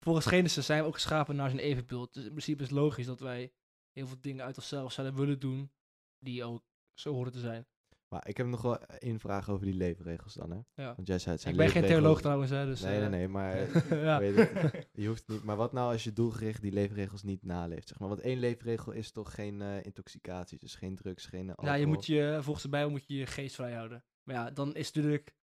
volgens 0.00 0.26
Genesis 0.26 0.66
zijn 0.66 0.80
we 0.82 0.86
ook 0.86 0.94
geschapen 0.94 1.36
naar 1.36 1.48
zijn 1.50 1.62
evenbeeld. 1.62 2.14
Dus 2.14 2.22
in 2.24 2.30
principe 2.30 2.62
is 2.62 2.68
het 2.68 2.78
logisch 2.78 3.06
dat 3.06 3.20
wij 3.20 3.52
heel 3.92 4.06
veel 4.06 4.20
dingen 4.20 4.44
uit 4.44 4.56
onszelf 4.56 4.92
zouden 4.92 5.16
willen 5.16 5.38
doen, 5.40 5.70
die 6.18 6.44
ook 6.44 6.62
zo 6.94 7.12
horen 7.12 7.32
te 7.32 7.38
zijn. 7.40 7.66
Maar 8.14 8.28
ik 8.28 8.36
heb 8.36 8.46
nog 8.46 8.62
wel 8.62 8.78
één 8.78 9.20
vraag 9.20 9.50
over 9.50 9.66
die 9.66 9.74
leefregels 9.74 10.34
dan, 10.34 10.50
hè? 10.50 10.82
Ja. 10.82 10.94
Want 10.94 11.08
jij 11.08 11.18
zei 11.18 11.32
het 11.34 11.42
zijn 11.42 11.54
Ik 11.54 11.60
ben 11.60 11.70
geen 11.70 11.84
theoloog 11.84 12.20
trouwens, 12.20 12.50
hè, 12.50 12.66
dus... 12.66 12.80
nee, 12.80 12.92
nee, 12.92 13.04
eh, 13.04 13.10
nee, 13.10 13.28
maar 13.28 13.56
ja. 14.08 14.18
weet 14.18 14.36
het. 14.36 14.88
je 14.92 15.06
hoeft 15.06 15.28
niet. 15.28 15.44
Maar 15.44 15.56
wat 15.56 15.72
nou 15.72 15.92
als 15.92 16.04
je 16.04 16.12
doelgericht 16.12 16.62
die 16.62 16.72
leefregels 16.72 17.22
niet 17.22 17.44
naleeft, 17.44 17.88
zeg 17.88 17.98
maar? 17.98 18.08
Want 18.08 18.20
één 18.20 18.38
leefregel 18.38 18.92
is 18.92 19.10
toch 19.10 19.34
geen 19.34 19.62
eh, 19.62 19.84
intoxicatie, 19.84 20.58
dus 20.58 20.74
geen 20.74 20.96
drugs, 20.96 21.26
geen 21.26 21.48
alcohol. 21.48 21.70
Ja, 21.70 21.76
je 21.76 21.86
moet 21.86 22.06
je, 22.06 22.38
volgens 22.40 22.64
de 22.64 22.70
Bijbel 22.70 22.90
moet 22.90 23.06
je 23.06 23.14
je 23.14 23.26
geest 23.26 23.54
vrij 23.54 23.72
houden. 23.72 24.04
Maar 24.22 24.34
ja, 24.34 24.50
dan 24.50 24.74
is 24.74 24.92
natuurlijk 24.92 25.34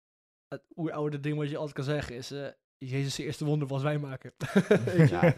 het 0.48 0.64
oeroude 0.76 1.20
ding 1.20 1.36
wat 1.36 1.48
je 1.50 1.56
altijd 1.56 1.74
kan 1.74 1.84
zeggen 1.84 2.16
is... 2.16 2.30
eh, 2.30 2.46
Jezus' 2.78 3.18
eerste 3.18 3.44
wonder 3.44 3.68
was 3.68 3.82
wij 3.82 3.98
maken. 3.98 4.32
Ja. 5.10 5.34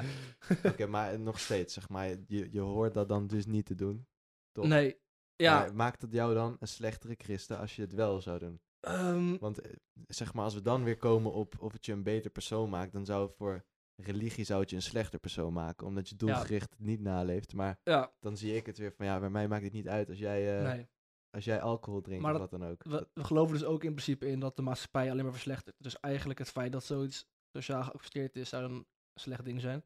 Oké, 0.70 0.86
maar 0.86 1.20
nog 1.20 1.40
steeds, 1.40 1.74
zeg 1.74 1.88
maar, 1.88 2.08
je, 2.08 2.48
je 2.50 2.60
hoort 2.60 2.94
dat 2.94 3.08
dan 3.08 3.26
dus 3.26 3.46
niet 3.46 3.66
te 3.66 3.74
doen. 3.74 4.06
Toch? 4.52 4.66
nee, 4.66 4.96
ja, 5.42 5.58
Maar 5.58 5.74
maakt 5.74 6.02
het 6.02 6.12
jou 6.12 6.34
dan 6.34 6.56
een 6.60 6.68
slechtere 6.68 7.14
christen 7.18 7.58
als 7.58 7.76
je 7.76 7.82
het 7.82 7.92
wel 7.92 8.20
zou 8.20 8.38
doen? 8.38 8.60
Ehm, 8.80 9.36
Want 9.38 9.60
eh, 9.60 9.72
zeg 10.06 10.34
maar, 10.34 10.44
als 10.44 10.54
we 10.54 10.62
dan 10.62 10.84
weer 10.84 10.96
komen 10.96 11.32
op 11.32 11.54
of 11.60 11.72
het 11.72 11.86
je 11.86 11.92
een 11.92 12.02
beter 12.02 12.30
persoon 12.30 12.70
maakt, 12.70 12.92
dan 12.92 13.04
zou 13.04 13.26
het 13.26 13.34
voor 13.36 13.64
religie 14.02 14.44
zou 14.44 14.60
het 14.60 14.70
je 14.70 14.76
een 14.76 14.82
slechter 14.82 15.18
persoon 15.18 15.52
maken, 15.52 15.86
omdat 15.86 16.08
je 16.08 16.16
doelgericht 16.16 16.74
niet 16.78 17.00
naleeft. 17.00 17.54
Maar 17.54 17.80
ja, 17.84 18.12
dan 18.20 18.36
zie 18.36 18.56
ik 18.56 18.66
het 18.66 18.78
weer 18.78 18.92
van, 18.92 19.06
ja, 19.06 19.20
bij 19.20 19.30
mij 19.30 19.48
maakt 19.48 19.64
het 19.64 19.72
niet 19.72 19.88
uit 19.88 20.08
als 20.08 20.18
jij, 20.18 20.58
eh, 20.58 20.72
nee. 20.72 20.88
als 21.30 21.44
jij 21.44 21.60
alcohol 21.60 22.00
drinkt 22.00 22.22
Maar 22.22 22.34
of 22.34 22.40
dat- 22.40 22.50
wat 22.50 22.60
dan 22.60 22.70
ook. 22.70 22.82
We, 22.84 23.08
we 23.14 23.24
geloven 23.24 23.52
dus 23.58 23.64
ook 23.64 23.84
in 23.84 23.90
principe 23.92 24.26
in 24.26 24.40
dat 24.40 24.56
de 24.56 24.62
maatschappij 24.62 25.10
alleen 25.10 25.24
maar 25.24 25.32
verslechtert. 25.32 25.76
Dus 25.78 26.00
eigenlijk 26.00 26.38
het 26.38 26.50
feit 26.50 26.72
dat 26.72 26.84
zoiets 26.84 27.26
sociaal 27.52 27.82
geaccepteerd 27.82 28.36
is, 28.36 28.48
zou 28.48 28.64
een 28.64 28.86
slecht 29.14 29.44
ding 29.44 29.60
zijn. 29.60 29.84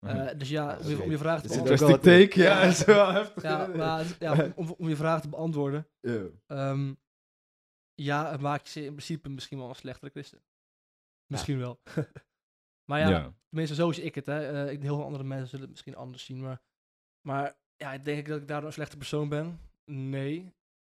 Eh, 0.00 0.38
dus 0.38 0.48
ja, 0.48 0.78
om 0.78 0.88
je, 0.88 1.02
om 1.02 1.10
je 1.10 1.18
vraag 1.18 1.42
te 1.42 1.48
beantwoorden. 1.48 2.00
take, 2.00 2.40
ja, 2.42 2.60
is 2.62 2.84
wel 2.84 3.12
heftig. 3.12 3.42
Ja, 3.42 3.66
maar, 3.66 3.98
het- 3.98 4.16
ja, 4.18 4.52
om, 4.54 4.74
om 4.78 4.88
je 4.88 4.96
vraag 4.96 5.20
te 5.20 5.28
beantwoorden. 5.28 5.88
Ja. 6.00 6.24
ehm, 6.46 6.94
ja, 7.94 8.30
het 8.30 8.40
maakt 8.40 8.68
je 8.70 8.80
in 8.84 8.92
principe 8.92 9.28
misschien 9.28 9.58
wel 9.58 9.68
een 9.68 9.74
slechtere 9.74 10.10
christen. 10.10 10.42
Misschien 11.26 11.58
wel. 11.58 11.80
maar 12.90 12.98
ja, 13.00 13.08
Ja. 13.08 13.34
tenminste 13.48 13.74
zo 13.74 13.92
zie 13.92 14.04
ik 14.04 14.14
het. 14.14 14.26
Hè. 14.26 14.64
Eh, 14.66 14.72
ik- 14.72 14.82
heel 14.82 14.94
veel 14.96 15.04
andere 15.04 15.24
mensen 15.24 15.46
zullen 15.48 15.62
het 15.62 15.70
misschien 15.70 15.96
anders 15.96 16.24
zien. 16.24 16.40
Maar, 16.40 16.60
maar 17.26 17.58
ja, 17.76 17.98
denk 17.98 18.18
ik 18.18 18.26
dat 18.28 18.40
ik 18.40 18.48
daardoor 18.48 18.66
een 18.68 18.72
slechte 18.74 18.96
persoon 18.96 19.28
ben? 19.28 19.60
Nee. 19.90 20.54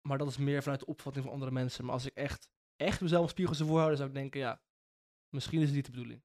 Maar 0.08 0.18
dat 0.18 0.28
is 0.28 0.36
meer 0.36 0.62
vanuit 0.62 0.80
de 0.80 0.86
opvatting 0.86 1.24
van 1.24 1.34
andere 1.34 1.50
mensen. 1.50 1.84
Maar 1.84 1.94
als 1.94 2.06
ik 2.06 2.14
echt, 2.14 2.48
echt 2.76 3.00
mezelf 3.00 3.22
een 3.22 3.28
spiegel 3.28 3.54
zou 3.54 3.66
voorhouden, 3.68 3.98
zou 3.98 4.10
ik 4.10 4.16
denken, 4.16 4.40
ja, 4.40 4.60
misschien 5.34 5.60
is 5.60 5.66
het 5.66 5.74
niet 5.74 5.84
de 5.84 5.90
bedoeling. 5.90 6.22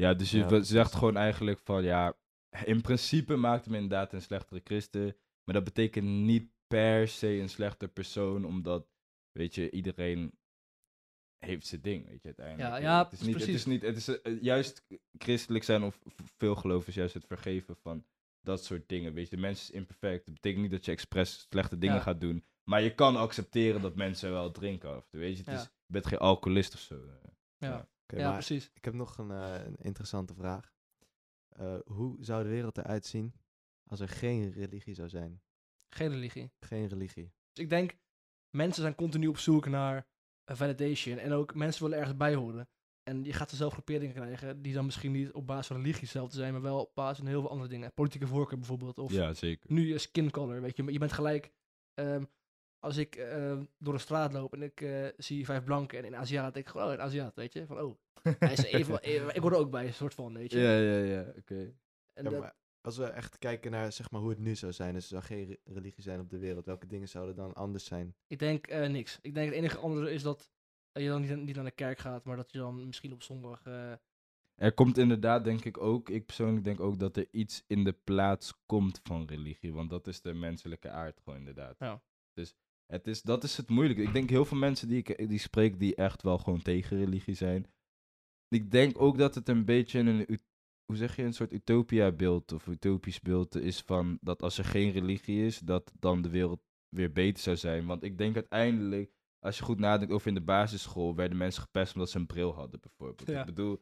Ja, 0.00 0.14
dus 0.14 0.30
je 0.30 0.38
Ja, 0.38 0.46
precies. 0.46 0.68
zegt 0.68 0.94
gewoon 0.94 1.16
eigenlijk 1.16 1.58
van 1.58 1.82
ja, 1.82 2.16
in 2.64 2.80
principe 2.80 3.36
maakt 3.36 3.64
hem 3.64 3.74
inderdaad 3.74 4.12
een 4.12 4.22
slechtere 4.22 4.60
christen. 4.64 5.16
Maar 5.44 5.54
dat 5.54 5.64
betekent 5.64 6.06
niet 6.06 6.50
per 6.66 7.08
se 7.08 7.28
een 7.28 7.48
slechter 7.48 7.88
persoon, 7.88 8.44
omdat, 8.44 8.86
weet 9.32 9.54
je, 9.54 9.70
iedereen 9.70 10.32
heeft 11.38 11.66
zijn 11.66 11.80
ding, 11.80 12.06
weet 12.06 12.22
je, 12.22 12.26
uiteindelijk. 12.26 12.68
Ja, 12.68 12.76
ja, 12.76 13.04
het 13.04 13.12
is 13.12 13.20
niet, 13.20 13.32
het 13.34 13.38
is 13.42 13.44
precies. 13.48 13.64
niet, 13.66 13.82
het 13.82 13.96
is 13.96 14.20
eh, 14.20 14.42
juist 14.42 14.86
christelijk 15.18 15.64
zijn 15.64 15.82
of 15.82 15.98
veel 16.36 16.54
geloven 16.54 16.88
is 16.88 16.94
juist 16.94 17.14
het 17.14 17.26
vergeven 17.26 17.76
van 17.76 18.04
dat 18.40 18.64
soort 18.64 18.88
dingen. 18.88 19.12
Weet 19.14 19.28
je, 19.28 19.36
de 19.36 19.42
mens 19.42 19.60
is 19.62 19.70
imperfect. 19.70 20.24
Dat 20.24 20.34
betekent 20.34 20.62
niet 20.62 20.70
dat 20.70 20.84
je 20.84 20.92
expres 20.92 21.46
slechte 21.50 21.78
dingen 21.78 21.96
Ja. 21.96 22.02
gaat 22.02 22.20
doen. 22.20 22.44
Maar 22.64 22.82
je 22.82 22.94
kan 22.94 23.16
accepteren 23.16 23.80
dat 23.82 23.94
mensen 23.94 24.30
wel 24.30 24.50
drinken 24.50 24.94
af 24.94 25.06
toe, 25.08 25.20
weet 25.20 25.32
je. 25.32 25.38
Het 25.38 25.46
Ja. 25.46 25.60
is, 25.60 25.62
je 25.62 25.92
bent 25.92 26.06
geen 26.06 26.18
alcoholist 26.18 26.74
of 26.74 26.80
zo. 26.80 26.94
eh. 26.94 27.30
Ja, 27.58 27.88
Ja. 28.08 28.16
Oké, 28.16 28.22
ja 28.22 28.32
maar 28.32 28.44
precies. 28.44 28.70
ik 28.74 28.84
heb 28.84 28.94
nog 28.94 29.18
een, 29.18 29.30
eh, 29.30 29.64
een 29.64 29.76
interessante 29.78 30.34
vraag. 30.34 30.72
Eh, 31.48 31.78
hoe 31.84 32.16
zou 32.20 32.42
de 32.42 32.48
wereld 32.48 32.78
eruit 32.78 33.06
zien 33.06 33.34
als 33.86 34.00
er 34.00 34.08
geen 34.08 34.52
religie 34.52 34.94
zou 34.94 35.08
zijn? 35.08 35.42
Geen 35.88 36.10
religie. 36.10 36.52
Geen 36.60 36.88
religie. 36.88 37.32
Dus 37.52 37.64
ik 37.64 37.70
denk, 37.70 37.96
mensen 38.50 38.82
zijn 38.82 38.94
continu 38.94 39.26
op 39.26 39.38
zoek 39.38 39.66
naar 39.66 40.06
eh, 40.44 40.56
validation. 40.56 41.18
En 41.18 41.32
ook 41.32 41.54
mensen 41.54 41.82
willen 41.82 41.98
ergens 41.98 42.16
bij 42.16 42.34
horen. 42.34 42.68
En 43.02 43.24
je 43.24 43.32
gaat 43.32 43.50
er 43.50 43.56
zelf 43.56 43.72
groeperingen 43.72 44.14
krijgen 44.14 44.62
die 44.62 44.74
dan 44.74 44.84
misschien 44.84 45.12
niet 45.12 45.32
op 45.32 45.46
basis 45.46 45.66
van 45.66 45.76
religie 45.76 46.00
hetzelfde 46.00 46.36
zijn, 46.36 46.52
maar 46.52 46.62
wel 46.62 46.80
op 46.80 46.94
basis 46.94 47.18
van 47.18 47.26
heel 47.26 47.40
veel 47.40 47.50
andere 47.50 47.68
dingen. 47.68 47.92
Politieke 47.94 48.26
voorkeur 48.26 48.58
bijvoorbeeld. 48.58 48.98
Of 48.98 49.12
ja, 49.12 49.34
zeker. 49.34 49.72
nu 49.72 49.88
je 49.88 49.98
skin 49.98 50.30
color, 50.30 50.60
weet 50.60 50.76
je. 50.76 50.92
Je 50.92 50.98
bent 50.98 51.12
gelijk, 51.12 51.52
ehm, 51.94 52.24
als 52.78 52.96
ik 52.96 53.16
ehm, 53.16 53.64
door 53.78 53.92
de 53.92 53.98
straat 53.98 54.32
loop 54.32 54.52
en 54.54 54.62
ik 54.62 54.80
eh, 54.80 55.06
zie 55.16 55.44
vijf 55.44 55.64
blanken 55.64 55.98
en 55.98 56.04
een 56.04 56.16
Aziat, 56.16 56.54
denk 56.54 56.66
ik 56.66 56.72
gewoon, 56.72 56.86
oh, 56.86 56.92
een 56.92 57.00
Aziat, 57.00 57.34
weet 57.34 57.52
je. 57.52 57.66
Van, 57.66 57.80
oh, 57.80 57.98
hij 58.38 58.52
is 58.52 58.62
even, 58.64 58.98
even- 59.02 59.34
ik 59.34 59.40
hoor 59.42 59.52
er 59.52 59.58
ook 59.58 59.70
bij, 59.70 59.86
een 59.86 59.92
soort 59.94 60.14
van, 60.14 60.32
weet 60.34 60.52
je. 60.52 60.58
Ja, 60.58 60.76
ja, 60.78 60.98
ja, 60.98 61.32
oké. 61.36 61.54
En 62.12 62.24
Ja, 62.24 62.30
dat- 62.30 62.40
maar 62.40 62.54
als 62.80 62.96
we 62.96 63.04
echt 63.04 63.38
kijken 63.38 63.70
naar 63.70 63.92
zeg 63.92 64.10
maar, 64.10 64.20
hoe 64.20 64.30
het 64.30 64.38
nu 64.38 64.54
zou 64.54 64.72
zijn, 64.72 64.94
dus 64.94 65.02
er 65.02 65.08
zou 65.08 65.22
geen 65.22 65.46
re- 65.46 65.72
religie 65.72 66.02
zijn 66.02 66.20
op 66.20 66.30
de 66.30 66.38
wereld, 66.38 66.66
welke 66.66 66.86
dingen 66.86 67.08
zouden 67.08 67.36
dan 67.36 67.54
anders 67.54 67.84
zijn? 67.84 68.14
ik 68.26 68.38
denk 68.38 68.66
eh, 68.66 68.88
niks. 68.88 69.18
Ik 69.22 69.34
denk 69.34 69.46
het 69.46 69.56
enige 69.56 69.78
andere 69.78 70.10
is 70.12 70.22
dat 70.22 70.50
eh, 70.92 71.02
je 71.02 71.08
dan 71.08 71.20
niet, 71.20 71.36
niet 71.36 71.54
naar 71.54 71.64
de 71.64 71.70
kerk 71.70 71.98
gaat, 71.98 72.24
maar 72.24 72.36
dat 72.36 72.52
je 72.52 72.58
dan 72.58 72.86
misschien 72.86 73.12
op 73.12 73.22
zondag... 73.22 73.66
eh, 73.66 73.92
Er 74.54 74.72
komt 74.72 74.98
inderdaad, 74.98 75.44
denk 75.44 75.64
ik 75.64 75.78
ook, 75.78 76.08
ik 76.08 76.26
persoonlijk 76.26 76.64
denk 76.64 76.80
ook 76.80 76.98
dat 76.98 77.16
er 77.16 77.26
iets 77.30 77.64
in 77.66 77.84
de 77.84 77.92
plaats 77.92 78.54
komt 78.66 79.00
van 79.02 79.26
religie. 79.26 79.72
Want 79.72 79.90
dat 79.90 80.06
is 80.06 80.20
de 80.20 80.34
menselijke 80.34 80.90
aard 80.90 81.20
gewoon 81.20 81.38
inderdaad. 81.38 81.76
Ja. 81.78 82.02
Dus 82.32 82.54
het 82.92 83.06
is, 83.06 83.22
dat 83.22 83.44
is 83.44 83.56
het 83.56 83.68
moeilijke. 83.68 84.02
Ik 84.02 84.12
denk 84.12 84.30
heel 84.30 84.44
veel 84.44 84.58
mensen 84.58 84.88
die 84.88 84.98
ik 84.98 85.28
die 85.28 85.38
spreek 85.38 85.78
die 85.78 85.94
echt 85.94 86.22
wel 86.22 86.38
gewoon 86.38 86.62
tegen 86.62 86.96
religie 86.96 87.34
zijn. 87.34 87.66
Ik 88.48 88.70
denk 88.70 89.00
ook 89.00 89.18
dat 89.18 89.34
het 89.34 89.48
een 89.48 89.64
beetje 89.64 89.98
een, 89.98 90.38
hoe 90.84 90.96
zeg 90.96 91.16
je, 91.16 91.22
een 91.22 91.34
soort 91.34 91.52
utopia 91.52 92.12
beeld 92.12 92.52
of 92.52 92.66
utopisch 92.66 93.20
beeld 93.20 93.54
is 93.54 93.80
van 93.80 94.18
dat 94.20 94.42
als 94.42 94.58
er 94.58 94.64
geen 94.64 94.90
religie 94.90 95.46
is, 95.46 95.58
dat 95.58 95.92
dan 95.98 96.22
de 96.22 96.30
wereld 96.30 96.60
weer 96.88 97.12
beter 97.12 97.42
zou 97.42 97.56
zijn. 97.56 97.86
Want 97.86 98.02
ik 98.02 98.18
denk 98.18 98.34
uiteindelijk, 98.34 99.10
als 99.38 99.58
je 99.58 99.64
goed 99.64 99.78
nadenkt 99.78 100.12
over 100.12 100.28
in 100.28 100.34
de 100.34 100.40
basisschool, 100.40 101.14
werden 101.14 101.38
mensen 101.38 101.62
gepest 101.62 101.94
omdat 101.94 102.10
ze 102.10 102.18
een 102.18 102.26
bril 102.26 102.54
hadden 102.54 102.80
bijvoorbeeld. 102.80 103.28
Ja. 103.28 103.40
Ik 103.40 103.46
bedoel, 103.46 103.78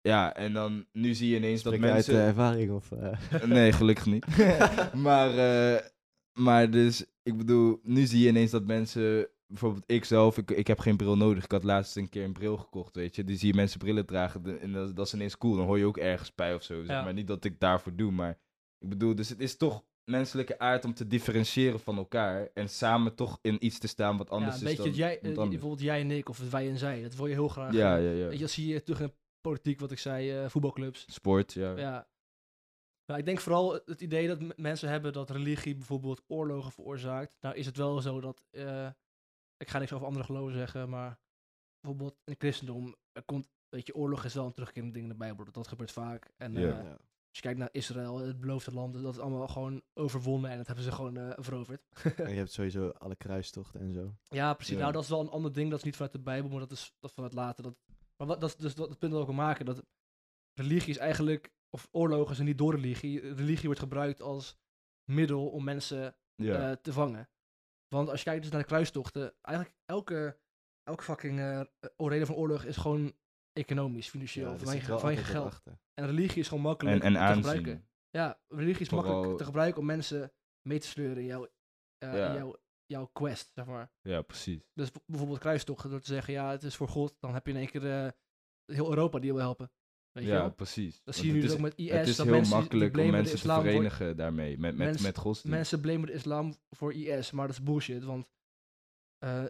ja, 0.00 0.34
en 0.34 0.52
dan 0.52 0.86
nu 0.92 1.14
zie 1.14 1.30
je 1.30 1.36
ineens 1.36 1.62
dat 1.62 1.74
Spreek 1.74 1.92
mensen... 1.92 2.14
uit 2.14 2.22
eh, 2.22 2.28
ervaring 2.28 2.70
of... 2.70 2.92
eh? 2.92 3.44
Nee, 3.44 3.72
gelukkig 3.72 4.06
niet. 4.06 4.26
maar, 4.94 5.38
eh, 5.38 5.86
maar 6.32 6.70
dus, 6.70 7.04
ik 7.22 7.36
bedoel, 7.36 7.80
nu 7.82 8.06
zie 8.06 8.20
je 8.20 8.28
ineens 8.28 8.50
dat 8.50 8.66
mensen, 8.66 9.28
bijvoorbeeld 9.46 9.84
ik 9.86 10.04
zelf, 10.04 10.38
ik, 10.38 10.50
ik 10.50 10.66
heb 10.66 10.78
geen 10.78 10.96
bril 10.96 11.16
nodig. 11.16 11.44
Ik 11.44 11.52
had 11.52 11.64
laatst 11.64 11.96
een 11.96 12.08
keer 12.08 12.24
een 12.24 12.32
bril 12.32 12.56
gekocht, 12.56 12.96
weet 12.96 13.16
je. 13.16 13.24
Die 13.24 13.36
zie 13.36 13.48
je 13.48 13.54
mensen 13.54 13.78
brillen 13.78 14.06
dragen 14.06 14.60
en 14.60 14.72
dat, 14.72 14.96
dat 14.96 15.06
is 15.06 15.14
ineens 15.14 15.38
cool. 15.38 15.56
Dan 15.56 15.66
hoor 15.66 15.78
je 15.78 15.84
ook 15.84 15.96
ergens 15.98 16.34
bij 16.34 16.54
of 16.54 16.62
zo. 16.62 16.74
Zeg 16.82 16.96
Ja. 16.96 17.04
maar 17.04 17.14
niet 17.14 17.26
dat 17.26 17.44
ik 17.44 17.60
daarvoor 17.60 17.96
doe, 17.96 18.10
maar 18.10 18.38
ik 18.78 18.88
bedoel, 18.88 19.14
dus 19.14 19.28
het 19.28 19.40
is 19.40 19.56
toch 19.56 19.84
menselijke 20.04 20.58
aard 20.58 20.84
om 20.84 20.94
te 20.94 21.06
differentiëren 21.06 21.80
van 21.80 21.96
elkaar 21.96 22.48
en 22.54 22.68
samen 22.68 23.14
toch 23.14 23.38
in 23.42 23.64
iets 23.64 23.78
te 23.78 23.88
staan 23.88 24.16
wat 24.16 24.30
anders 24.30 24.52
ja, 24.52 24.56
is 24.56 24.62
weet 24.62 24.76
je, 24.76 24.78
dan 24.78 24.86
het 24.88 24.96
jij, 24.96 25.20
eh, 25.20 25.48
bijvoorbeeld 25.48 25.80
jij 25.80 26.00
en 26.00 26.10
ik, 26.10 26.28
of 26.28 26.50
wij 26.50 26.68
en 26.68 26.78
zij, 26.78 27.02
dat 27.02 27.14
wil 27.14 27.26
je 27.26 27.34
heel 27.34 27.48
graag. 27.48 27.72
Ja, 27.72 27.96
ja, 27.96 28.10
ja. 28.10 28.24
Weet 28.24 28.32
je, 28.32 28.40
dat 28.40 28.50
zie 28.50 28.66
je 28.66 28.82
terug 28.82 29.00
in 29.00 29.12
politiek, 29.40 29.80
wat 29.80 29.90
ik 29.90 29.98
zei, 29.98 30.30
eh, 30.30 30.48
voetbalclubs. 30.48 31.04
Sport, 31.08 31.52
ja. 31.52 31.76
Ja. 31.76 32.08
Nou, 33.10 33.22
ik 33.22 33.28
denk 33.28 33.40
vooral 33.40 33.72
het 33.72 34.00
idee 34.00 34.28
dat 34.28 34.56
mensen 34.56 34.88
hebben 34.88 35.12
dat 35.12 35.30
religie 35.30 35.74
bijvoorbeeld 35.74 36.22
oorlogen 36.26 36.72
veroorzaakt. 36.72 37.36
Nou 37.40 37.54
is 37.54 37.66
het 37.66 37.76
wel 37.76 38.00
zo 38.00 38.20
dat, 38.20 38.42
eh, 38.50 38.88
ik 39.56 39.68
ga 39.70 39.78
niks 39.78 39.92
over 39.92 40.06
andere 40.06 40.24
geloven 40.24 40.52
zeggen, 40.54 40.88
maar 40.88 41.18
bijvoorbeeld 41.80 42.12
in 42.24 42.32
het 42.32 42.42
christendom, 42.42 42.94
er 43.12 43.22
komt, 43.22 43.48
weet 43.68 43.86
je, 43.86 43.94
oorlog 43.94 44.24
is 44.24 44.34
wel 44.34 44.46
een 44.46 44.52
terugkerend 44.52 44.92
ding 44.92 45.04
in 45.04 45.10
de 45.10 45.16
Bijbel. 45.18 45.44
Dat, 45.44 45.54
dat 45.54 45.68
gebeurt 45.68 45.92
vaak. 45.92 46.30
En 46.36 46.56
eh, 46.56 46.62
Ja. 46.62 46.78
als 47.28 47.38
je 47.38 47.40
kijkt 47.40 47.58
naar 47.58 47.68
Israël, 47.72 48.18
het 48.18 48.40
beloofde 48.40 48.72
land, 48.74 49.02
dat 49.02 49.14
is 49.14 49.20
allemaal 49.20 49.48
gewoon 49.48 49.82
overwonnen 49.94 50.50
en 50.50 50.56
dat 50.56 50.66
hebben 50.66 50.84
ze 50.84 50.92
gewoon 50.92 51.16
eh, 51.16 51.32
veroverd. 51.36 51.82
En 52.16 52.30
je 52.30 52.36
hebt 52.36 52.52
sowieso 52.52 52.88
alle 52.88 53.16
kruistochten 53.16 53.80
en 53.80 53.92
zo. 53.92 54.14
Ja, 54.28 54.54
precies. 54.54 54.74
Ja. 54.74 54.80
Nou, 54.80 54.92
dat 54.92 55.02
is 55.02 55.08
wel 55.08 55.20
een 55.20 55.28
ander 55.30 55.52
ding. 55.52 55.70
Dat 55.70 55.78
is 55.78 55.84
niet 55.84 55.94
vanuit 55.96 56.12
de 56.12 56.20
Bijbel, 56.20 56.50
maar 56.50 56.60
dat 56.60 56.70
is 56.70 56.92
dat 57.00 57.12
vanuit 57.12 57.32
later. 57.34 57.62
Dat, 57.62 57.76
maar 58.16 58.26
wat, 58.26 58.40
dat 58.40 58.48
is 58.48 58.56
dus 58.56 58.74
dat, 58.74 58.88
het 58.88 58.98
punt 58.98 59.12
dat 59.12 59.20
ik 59.20 59.26
wil 59.26 59.36
maken. 59.36 59.64
Dat 59.64 59.82
religie 60.54 60.90
is 60.90 60.98
eigenlijk, 60.98 61.50
of 61.70 61.88
oorlogen 61.90 62.34
zijn 62.34 62.46
niet 62.46 62.58
door 62.58 62.74
religie. 62.74 63.20
Religie 63.34 63.64
wordt 63.64 63.80
gebruikt 63.80 64.20
als 64.22 64.58
middel 65.10 65.48
om 65.50 65.64
mensen 65.64 66.16
eh, 66.36 66.72
te 66.72 66.92
vangen. 66.92 67.28
Want 67.88 68.08
als 68.08 68.18
je 68.18 68.24
kijkt 68.24 68.42
dus 68.42 68.50
naar 68.50 68.60
de 68.60 68.66
kruistochten, 68.66 69.34
eigenlijk 69.40 69.76
elke, 69.84 70.38
elke 70.82 71.02
fucking 71.02 71.38
eh, 71.38 71.60
reden 71.96 72.26
van 72.26 72.36
oorlog 72.36 72.64
is 72.64 72.76
gewoon 72.76 73.12
economisch, 73.52 74.08
financieel, 74.08 74.46
Ja, 74.46 74.52
altijd 74.52 74.86
wat 74.86 75.18
geld. 75.18 75.46
achter. 75.46 75.80
En 75.94 76.06
religie 76.06 76.40
is 76.40 76.48
gewoon 76.48 76.62
makkelijk 76.62 77.02
en, 77.02 77.16
en 77.16 77.26
te 77.28 77.34
gebruiken. 77.34 77.88
Ja, 78.10 78.40
religie 78.48 78.80
is 78.80 78.88
Vooral- 78.88 79.12
makkelijk 79.12 79.38
te 79.38 79.44
gebruiken 79.44 79.80
om 79.80 79.86
mensen 79.86 80.32
mee 80.68 80.78
te 80.78 80.86
sleuren 80.86 81.16
in 81.18 81.24
jouw, 81.26 81.48
eh, 81.98 82.14
Ja. 82.14 82.28
in 82.28 82.34
jouw, 82.34 82.56
jouw 82.86 83.06
quest, 83.06 83.50
zeg 83.54 83.64
maar. 83.66 83.92
Ja, 84.02 84.22
precies. 84.22 84.62
Dus 84.74 84.90
bijvoorbeeld 85.06 85.38
kruistochten, 85.40 85.90
door 85.90 86.00
te 86.00 86.06
zeggen, 86.12 86.32
ja, 86.32 86.50
het 86.50 86.62
is 86.62 86.76
voor 86.76 86.88
God, 86.88 87.16
dan 87.20 87.34
heb 87.34 87.46
je 87.46 87.52
in 87.52 87.58
één 87.58 87.68
keer 87.70 88.14
heel 88.64 88.88
Europa 88.88 89.18
die 89.18 89.26
je 89.26 89.32
wil 89.34 89.42
helpen. 89.44 89.70
Weet 90.20 90.28
je 90.28 90.34
Ja, 90.34 90.40
wel? 90.40 90.52
precies. 90.54 91.00
Dat 91.04 91.14
zie 91.14 91.26
je 91.26 91.32
nu 91.32 91.38
het 91.38 91.42
dus 91.46 91.50
is- 91.56 91.56
ook 91.64 91.64
met 91.68 91.78
IS. 91.78 91.90
Het 91.90 92.08
is 92.08 92.16
dat 92.16 92.26
heel 92.26 92.34
mensen, 92.34 92.56
makkelijk 92.58 92.96
om 92.96 93.10
mensen 93.10 93.38
te 93.40 93.48
voor- 93.48 93.62
verenigen 93.62 94.16
daarmee, 94.16 94.58
met, 94.58 94.76
met, 94.76 94.86
Mens- 94.86 95.02
met 95.02 95.18
godsdienst. 95.18 95.56
Mensen 95.56 95.80
blamen 95.80 96.06
de 96.06 96.12
islam 96.12 96.54
voor 96.70 96.92
IS, 96.94 97.30
maar 97.30 97.46
dat 97.46 97.56
is 97.56 97.62
bullshit, 97.62 98.04
want 98.04 98.28
eh, 99.18 99.44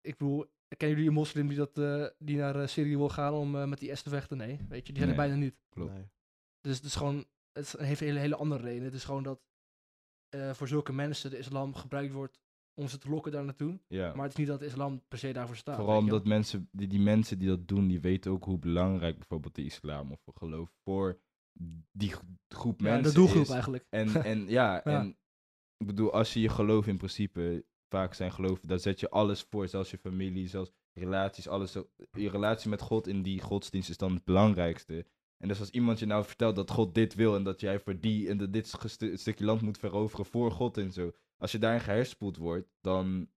ik 0.00 0.16
bedoel, 0.16 0.46
kennen 0.76 0.96
jullie 0.96 1.06
een 1.10 1.18
moslim 1.18 1.48
die, 1.48 1.56
dat, 1.56 1.78
eh, 1.78 2.06
die 2.18 2.36
naar 2.36 2.60
eh, 2.60 2.66
Syrië 2.66 2.96
wil 2.96 3.08
gaan 3.08 3.32
om 3.34 3.56
eh, 3.56 3.64
met 3.66 3.82
IS 3.82 4.02
te 4.02 4.10
vechten? 4.10 4.36
Nee, 4.36 4.58
weet 4.68 4.86
je, 4.86 4.92
die 4.92 5.02
zijn 5.02 5.14
er 5.14 5.16
Nee. 5.18 5.26
bijna 5.28 5.34
niet. 5.44 5.56
Klopt. 5.68 5.92
Nee. 5.92 6.08
Dus 6.60 6.76
het 6.76 6.84
is 6.84 6.94
gewoon, 6.94 7.26
het 7.52 7.74
heeft 7.78 8.00
een 8.00 8.06
hele, 8.06 8.18
hele 8.18 8.36
andere 8.36 8.62
reden. 8.62 8.84
Het 8.84 8.94
is 8.94 9.04
gewoon 9.04 9.22
dat 9.22 9.40
eh, 10.28 10.52
voor 10.54 10.68
zulke 10.68 10.92
mensen 10.92 11.30
de 11.30 11.38
islam 11.38 11.74
gebruikt 11.74 12.12
wordt 12.12 12.38
om 12.78 12.88
ze 12.88 12.98
te 12.98 13.08
lokken 13.10 13.32
daar 13.32 13.44
naartoe. 13.44 13.80
Ja. 13.88 14.12
Maar 14.14 14.22
het 14.22 14.32
is 14.32 14.38
niet 14.38 14.46
dat 14.46 14.60
de 14.60 14.66
islam 14.66 15.02
per 15.08 15.18
se 15.18 15.32
daarvoor 15.32 15.56
staat. 15.56 15.76
Vooral 15.76 15.98
omdat 15.98 16.24
mensen, 16.26 16.68
die, 16.72 16.88
die 16.88 17.00
mensen 17.00 17.38
die 17.38 17.48
dat 17.48 17.68
doen, 17.68 17.88
die 17.88 18.00
weten 18.00 18.30
ook 18.32 18.44
hoe 18.44 18.58
belangrijk 18.58 19.16
bijvoorbeeld 19.18 19.54
de 19.54 19.64
islam 19.64 20.12
of 20.12 20.20
geloof 20.34 20.70
voor 20.84 21.20
die 21.92 22.10
gro- 22.10 22.22
groep 22.48 22.80
Ja, 22.80 22.86
mensen 22.86 23.12
de 23.12 23.18
doelgroep 23.18 23.42
is. 23.42 23.50
eigenlijk. 23.50 23.86
En, 23.90 24.08
en 24.24 24.48
ja, 24.48 24.74
Ja. 24.74 25.00
en 25.00 25.16
ik 25.76 25.86
bedoel, 25.86 26.12
als 26.12 26.32
je 26.32 26.40
je 26.40 26.48
geloof 26.48 26.86
in 26.86 26.96
principe, 26.96 27.64
vaak 27.88 28.14
zijn 28.14 28.32
geloof, 28.32 28.60
daar 28.60 28.78
zet 28.78 29.00
je 29.00 29.10
alles 29.10 29.42
voor, 29.42 29.68
zelfs 29.68 29.90
je 29.90 29.98
familie, 29.98 30.48
zelfs 30.48 30.70
relaties, 30.92 31.48
alles. 31.48 31.72
Je 32.12 32.30
relatie 32.30 32.70
met 32.70 32.80
God 32.80 33.06
in 33.06 33.22
die 33.22 33.40
godsdienst 33.40 33.90
is 33.90 33.96
dan 33.96 34.14
het 34.14 34.24
belangrijkste. 34.24 35.06
En 35.38 35.48
dus 35.48 35.60
als 35.60 35.70
iemand 35.70 35.98
je 35.98 36.06
nou 36.06 36.24
vertelt 36.24 36.56
dat 36.56 36.70
God 36.70 36.94
dit 36.94 37.14
wil 37.14 37.36
en 37.36 37.42
dat 37.44 37.60
jij 37.60 37.80
voor 37.80 38.00
die 38.00 38.28
en 38.28 38.36
dat 38.36 38.52
dit 38.52 38.74
stukje 39.14 39.44
land 39.44 39.60
moet 39.62 39.78
veroveren 39.78 40.26
voor 40.26 40.50
God 40.52 40.76
en 40.76 40.92
zo. 40.92 41.12
Als 41.38 41.52
je 41.52 41.58
daarin 41.58 41.80
geherspoeld 41.80 42.36
wordt, 42.36 42.68
dan 42.80 43.30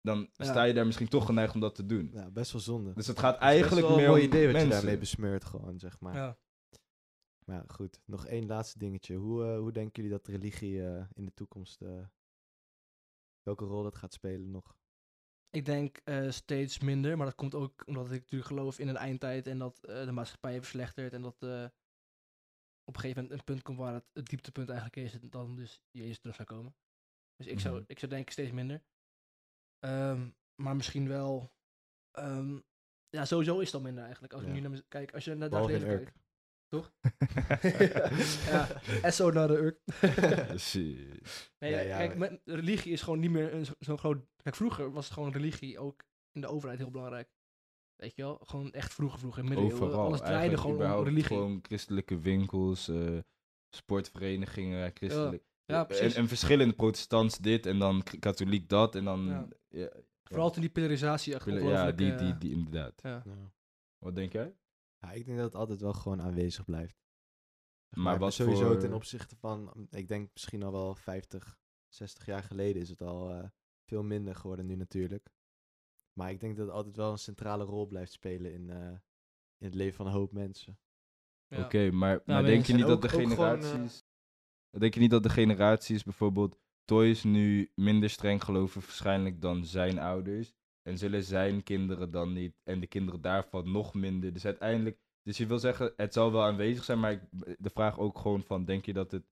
dan 0.00 0.28
Ja. 0.32 0.44
sta 0.44 0.62
je 0.62 0.74
daar 0.74 0.86
misschien 0.86 1.08
toch 1.08 1.26
geneigd 1.26 1.54
om 1.54 1.60
dat 1.60 1.74
te 1.74 1.86
doen. 1.86 2.10
Ja, 2.12 2.30
best 2.30 2.52
wel 2.52 2.60
zonde. 2.60 2.92
Dus 2.92 3.06
het 3.06 3.18
gaat 3.18 3.32
Het 3.34 3.42
is 3.42 3.48
best 3.48 3.52
eigenlijk 3.60 3.86
wel 3.86 3.96
meer 3.96 4.04
een 4.04 4.10
mooi 4.10 4.22
om 4.22 4.28
idee 4.28 4.52
wat 4.52 4.62
je 4.62 4.68
daarmee 4.68 4.98
besmeurt 4.98 5.44
gewoon, 5.44 5.78
zeg 5.78 6.00
maar. 6.00 6.14
Ja. 6.14 6.38
Maar 7.46 7.56
ja, 7.56 7.64
goed. 7.68 8.00
Nog 8.04 8.26
één 8.26 8.46
laatste 8.46 8.78
dingetje. 8.78 9.14
Hoe, 9.16 9.44
eh, 9.44 9.58
hoe 9.58 9.72
denken 9.72 10.02
jullie 10.02 10.18
dat 10.18 10.26
religie 10.26 10.86
eh, 10.86 11.04
in 11.12 11.24
de 11.24 11.34
toekomst... 11.34 11.82
eh, 11.82 12.06
welke 13.42 13.64
rol 13.64 13.82
dat 13.82 13.96
gaat 13.96 14.12
spelen 14.12 14.50
nog? 14.50 14.76
Ik 15.50 15.64
denk 15.64 15.96
eh, 16.04 16.30
steeds 16.30 16.78
minder, 16.78 17.16
maar 17.16 17.26
dat 17.26 17.34
komt 17.34 17.54
ook 17.54 17.82
omdat 17.86 18.04
ik 18.04 18.20
natuurlijk 18.20 18.50
geloof 18.50 18.78
in 18.78 18.88
een 18.88 18.96
eindtijd 18.96 19.46
en 19.46 19.58
dat 19.58 19.84
eh, 19.84 20.04
de 20.04 20.12
maatschappij 20.12 20.56
verslechtert 20.58 21.12
en 21.12 21.22
dat 21.22 21.42
eh, 21.42 21.64
op 22.84 22.94
een 22.94 23.00
gegeven 23.00 23.22
moment 23.22 23.38
een 23.38 23.44
punt 23.44 23.62
komt 23.62 23.78
waar 23.78 23.94
het, 23.94 24.04
het 24.12 24.26
dieptepunt 24.26 24.68
eigenlijk 24.68 25.06
is 25.06 25.20
en 25.20 25.30
dan 25.30 25.56
dus 25.56 25.82
Jezus 25.90 26.18
terug 26.18 26.34
zou 26.36 26.48
komen. 26.48 26.74
Dus 27.36 27.46
ik, 27.46 27.60
zou, 27.60 27.74
Mhm. 27.74 27.84
ik 27.86 27.98
zou 27.98 28.10
denken 28.10 28.32
steeds 28.32 28.50
minder. 28.52 28.82
Ehm, 29.78 30.28
maar 30.62 30.76
misschien 30.76 31.08
wel, 31.08 31.52
ehm, 32.10 32.58
ja 33.08 33.24
sowieso 33.24 33.58
is 33.58 33.66
het 33.66 33.74
al 33.74 33.80
minder 33.80 34.04
eigenlijk. 34.04 34.32
Als 34.32 34.42
ik 34.42 34.48
Ja. 34.48 34.54
nu 34.54 34.60
naar 34.60 34.82
kijk, 34.88 35.14
als 35.14 35.24
je 35.24 35.34
naar 35.34 35.52
in 35.52 35.66
leven 35.66 35.88
kijkt. 35.88 36.22
Toch? 36.68 36.92
ja, 39.02 39.10
zo 39.10 39.30
naar 39.30 39.48
de 39.48 39.56
Urk. 39.56 39.80
Nee, 41.58 41.70
Ja, 41.72 41.80
ja, 41.80 41.96
kijk, 41.96 42.16
met- 42.16 42.40
religie 42.44 42.92
is 42.92 43.02
gewoon 43.02 43.18
niet 43.20 43.30
meer 43.30 43.64
zo- 43.64 43.72
zo'n 43.78 43.98
groot... 43.98 44.26
Kijk, 44.42 44.56
vroeger 44.56 44.92
was 44.92 45.04
het 45.04 45.14
gewoon 45.14 45.32
religie 45.32 45.78
ook 45.78 46.04
in 46.32 46.40
de 46.40 46.46
overheid 46.46 46.78
heel 46.78 46.90
belangrijk. 46.90 47.28
Weet 47.96 48.14
je 48.14 48.22
wel? 48.22 48.38
Gewoon 48.44 48.72
echt 48.72 48.94
vroeger, 48.94 49.18
vroeger, 49.18 49.42
in 49.42 49.48
middeleeuwen. 49.48 49.82
Overal. 49.86 50.04
Alles 50.06 50.20
draaide 50.20 50.56
gewoon 50.58 50.96
om 50.96 51.04
religie. 51.04 51.24
Gewoon 51.26 51.58
christelijke 51.62 52.18
winkels, 52.18 52.88
eh, 52.88 53.18
sportverenigingen, 53.76 54.90
christelijk. 54.94 55.44
Ja, 55.66 55.80
en, 55.80 55.86
precies. 55.86 56.14
en 56.14 56.28
verschillende 56.28 56.74
protestants 56.74 57.38
dit 57.38 57.66
en 57.66 57.78
dan 57.78 58.02
k- 58.02 58.20
katholiek 58.20 58.68
dat 58.68 58.94
en 58.94 59.04
dan... 59.04 59.24
Ja. 59.24 59.48
Ja, 59.68 59.90
Vooral 60.22 60.50
toen 60.50 60.60
die 60.60 60.70
polarisatie 60.70 61.34
echt 61.34 61.44
ja, 61.44 61.92
die, 61.92 62.12
eh, 62.12 62.18
die, 62.18 62.38
die 62.38 62.50
inderdaad. 62.52 63.00
ja. 63.02 63.22
Ja. 63.24 63.52
Wat 63.98 64.14
denk 64.14 64.32
jij? 64.32 64.56
Ja, 64.98 65.12
ik 65.12 65.24
denk 65.24 65.36
dat 65.36 65.46
het 65.46 65.54
altijd 65.54 65.80
wel 65.80 65.92
gewoon 65.92 66.22
aanwezig 66.22 66.64
blijft. 66.64 66.96
Zeg 67.88 68.04
Maar 68.04 68.18
wat 68.18 68.34
sowieso 68.34 68.66
voor- 68.66 68.78
ten 68.78 68.92
opzichte 68.92 69.36
van, 69.36 69.86
ik 69.90 70.08
denk 70.08 70.30
misschien 70.32 70.62
al 70.62 70.72
wel 70.72 70.94
50, 70.94 71.58
60 71.88 72.26
jaar 72.26 72.42
geleden 72.42 72.82
is 72.82 72.88
het 72.88 73.00
al 73.02 73.30
eh, 73.30 73.48
veel 73.84 74.02
minder 74.02 74.34
geworden 74.34 74.66
nu 74.66 74.76
natuurlijk. 74.76 75.28
Maar 76.12 76.30
ik 76.30 76.40
denk 76.40 76.56
dat 76.56 76.66
het 76.66 76.74
altijd 76.74 76.96
wel 76.96 77.10
een 77.10 77.18
centrale 77.18 77.64
rol 77.64 77.86
blijft 77.86 78.12
spelen 78.12 78.52
in, 78.52 78.70
eh, 78.70 78.88
in 79.58 79.66
het 79.66 79.74
leven 79.74 79.94
van 79.96 80.06
een 80.06 80.12
hoop 80.12 80.32
mensen. 80.32 80.78
ja. 81.48 81.64
Oké, 81.64 81.90
maar, 81.90 82.22
maar 82.24 82.42
mee 82.42 82.50
denk 82.52 82.64
je 82.66 82.72
En 82.72 82.78
niet 82.78 82.86
ook- 82.88 83.00
dat 83.00 83.02
de 83.02 83.08
gewoon, 83.08 83.30
eh, 83.30 83.36
generaties... 83.36 84.03
Denk 84.78 84.94
je 84.94 85.00
niet 85.00 85.10
dat 85.10 85.22
de 85.22 85.28
generaties 85.28 86.02
bijvoorbeeld... 86.02 86.62
Toys 86.84 87.22
nu 87.22 87.70
minder 87.74 88.10
streng 88.10 88.44
geloven 88.44 88.80
waarschijnlijk 88.80 89.40
dan 89.40 89.64
zijn 89.64 89.98
ouders. 89.98 90.52
En 90.82 90.98
zullen 90.98 91.22
zijn 91.22 91.62
kinderen 91.62 92.10
dan 92.10 92.32
niet. 92.32 92.56
En 92.62 92.80
de 92.80 92.86
kinderen 92.86 93.20
daarvan 93.20 93.72
nog 93.72 93.94
minder. 93.94 94.32
Dus 94.32 94.44
uiteindelijk... 94.44 94.98
Dus 95.22 95.36
je 95.36 95.46
wil 95.46 95.58
zeggen, 95.58 95.92
het 95.96 96.12
zal 96.12 96.32
wel 96.32 96.42
aanwezig 96.42 96.84
zijn. 96.84 97.00
Maar 97.00 97.12
ik, 97.12 97.22
de 97.58 97.70
vraag 97.70 97.98
ook 97.98 98.18
gewoon 98.18 98.42
van... 98.42 98.64
Denk 98.64 98.86
je 98.86 98.92
dat 98.92 99.10
het 99.12 99.24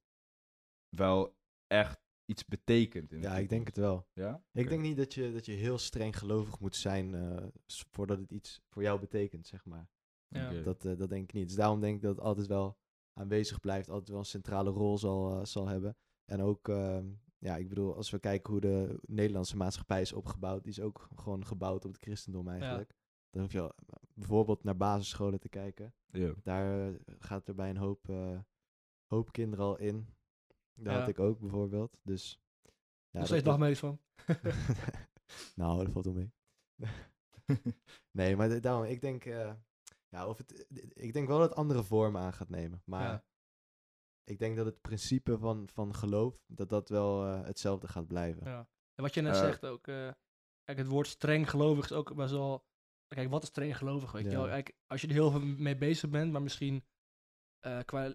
wel 0.88 1.36
echt 1.66 2.00
iets 2.24 2.44
betekent? 2.44 3.12
In 3.12 3.20
Ja, 3.20 3.38
ik 3.38 3.48
denk 3.48 3.66
het 3.66 3.76
wel. 3.76 4.06
Ja? 4.12 4.44
Ik 4.52 4.68
denk 4.68 4.82
niet 4.82 4.96
dat 4.96 5.14
je, 5.14 5.32
dat 5.32 5.46
je 5.46 5.52
heel 5.52 5.78
streng 5.78 6.18
gelovig 6.18 6.60
moet 6.60 6.76
zijn 6.76 7.14
eh, 7.14 7.46
voordat 7.90 8.18
het 8.18 8.30
iets 8.30 8.62
voor 8.68 8.82
jou 8.82 9.00
betekent, 9.00 9.46
zeg 9.46 9.64
maar. 9.64 9.88
Ja. 10.28 10.62
Dat, 10.62 10.84
eh, 10.84 10.96
dat 10.96 11.08
denk 11.08 11.22
ik 11.22 11.32
niet. 11.32 11.46
Dus 11.46 11.56
daarom 11.56 11.80
denk 11.80 11.96
ik 11.96 12.02
dat 12.02 12.16
het 12.16 12.24
altijd 12.24 12.46
wel 12.46 12.78
aanwezig 13.12 13.60
blijft, 13.60 13.88
altijd 13.90 14.08
wel 14.08 14.18
een 14.18 14.24
centrale 14.24 14.70
rol 14.70 14.98
zal, 14.98 15.38
eh, 15.38 15.44
zal 15.44 15.68
hebben. 15.68 15.96
En 16.24 16.40
ook, 16.40 16.68
ehm, 16.68 17.06
ja, 17.38 17.56
ik 17.56 17.68
bedoel, 17.68 17.94
als 17.96 18.10
we 18.10 18.18
kijken 18.18 18.50
hoe 18.52 18.60
de 18.60 18.98
Nederlandse 19.06 19.56
maatschappij 19.56 20.00
is 20.00 20.12
opgebouwd, 20.12 20.62
die 20.62 20.72
is 20.72 20.80
ook 20.80 21.08
gewoon 21.14 21.46
gebouwd 21.46 21.84
op 21.84 21.92
het 21.92 22.02
christendom 22.02 22.48
eigenlijk. 22.48 22.94
Dan 23.30 23.42
hoef 23.42 23.52
je 23.52 23.74
bijvoorbeeld 24.14 24.64
naar 24.64 24.76
basisscholen 24.76 25.40
te 25.40 25.48
kijken. 25.48 25.94
Ja. 26.06 26.34
Daar 26.42 26.88
eh, 26.88 26.94
gaat 27.18 27.48
er 27.48 27.54
bij 27.54 27.70
een 27.70 27.76
hoop, 27.76 28.08
eh, 28.08 28.38
hoop 29.06 29.32
kinderen 29.32 29.64
al 29.64 29.78
in. 29.78 30.06
Daar 30.74 30.92
Ja. 30.94 31.00
had 31.00 31.08
ik 31.08 31.18
ook 31.18 31.38
bijvoorbeeld. 31.40 31.98
Dus, 32.02 32.40
ja, 33.10 33.18
Nog 33.18 33.26
steeds 33.26 33.44
nachtmerries 33.44 33.78
van. 33.78 34.00
nou, 35.54 35.84
dat 35.84 35.92
valt 35.92 36.04
wel 36.04 36.14
mee. 36.14 36.32
nee, 38.10 38.36
maar 38.36 38.48
da- 38.48 38.60
daarom, 38.60 38.84
ik 38.84 39.00
denk, 39.00 39.24
eh, 39.24 39.52
ja, 40.12 40.26
of 40.26 40.38
het, 40.38 40.66
ik 40.94 41.12
denk 41.12 41.28
wel 41.28 41.38
dat 41.38 41.48
het 41.48 41.58
andere 41.58 41.84
vormen 41.84 42.20
aan 42.20 42.32
gaat 42.32 42.48
nemen. 42.48 42.82
Maar 42.84 43.02
Ja. 43.08 43.24
ik 44.24 44.38
denk 44.38 44.56
dat 44.56 44.66
het 44.66 44.80
principe 44.80 45.38
van, 45.38 45.68
van 45.72 45.94
geloof, 45.94 46.42
dat 46.46 46.68
dat 46.68 46.88
wel 46.88 47.24
eh, 47.26 47.42
hetzelfde 47.44 47.88
gaat 47.88 48.06
blijven. 48.06 48.44
Ja. 48.46 48.58
En 48.94 49.02
wat 49.02 49.14
je 49.14 49.20
net 49.20 49.34
Eh, 49.34 49.40
zegt 49.40 49.64
ook, 49.64 49.86
eh, 49.88 50.10
kijk, 50.64 50.78
het 50.78 50.86
woord 50.86 51.06
streng 51.06 51.50
gelovig 51.50 51.84
is 51.84 51.92
ook 51.92 52.14
best 52.14 52.32
wel... 52.32 52.64
Kijk, 53.08 53.30
wat 53.30 53.42
is 53.42 53.48
streng 53.48 53.76
gelovig, 53.76 54.12
weet 54.12 54.24
je 54.24 54.30
Ja. 54.30 54.36
wel? 54.36 54.46
Kijk, 54.46 54.76
als 54.86 55.00
je 55.00 55.06
er 55.06 55.12
heel 55.12 55.30
veel 55.30 55.40
mee 55.40 55.76
bezig 55.76 56.10
bent, 56.10 56.32
maar 56.32 56.42
misschien 56.42 56.84
eh, 57.60 57.78
qua 57.84 58.14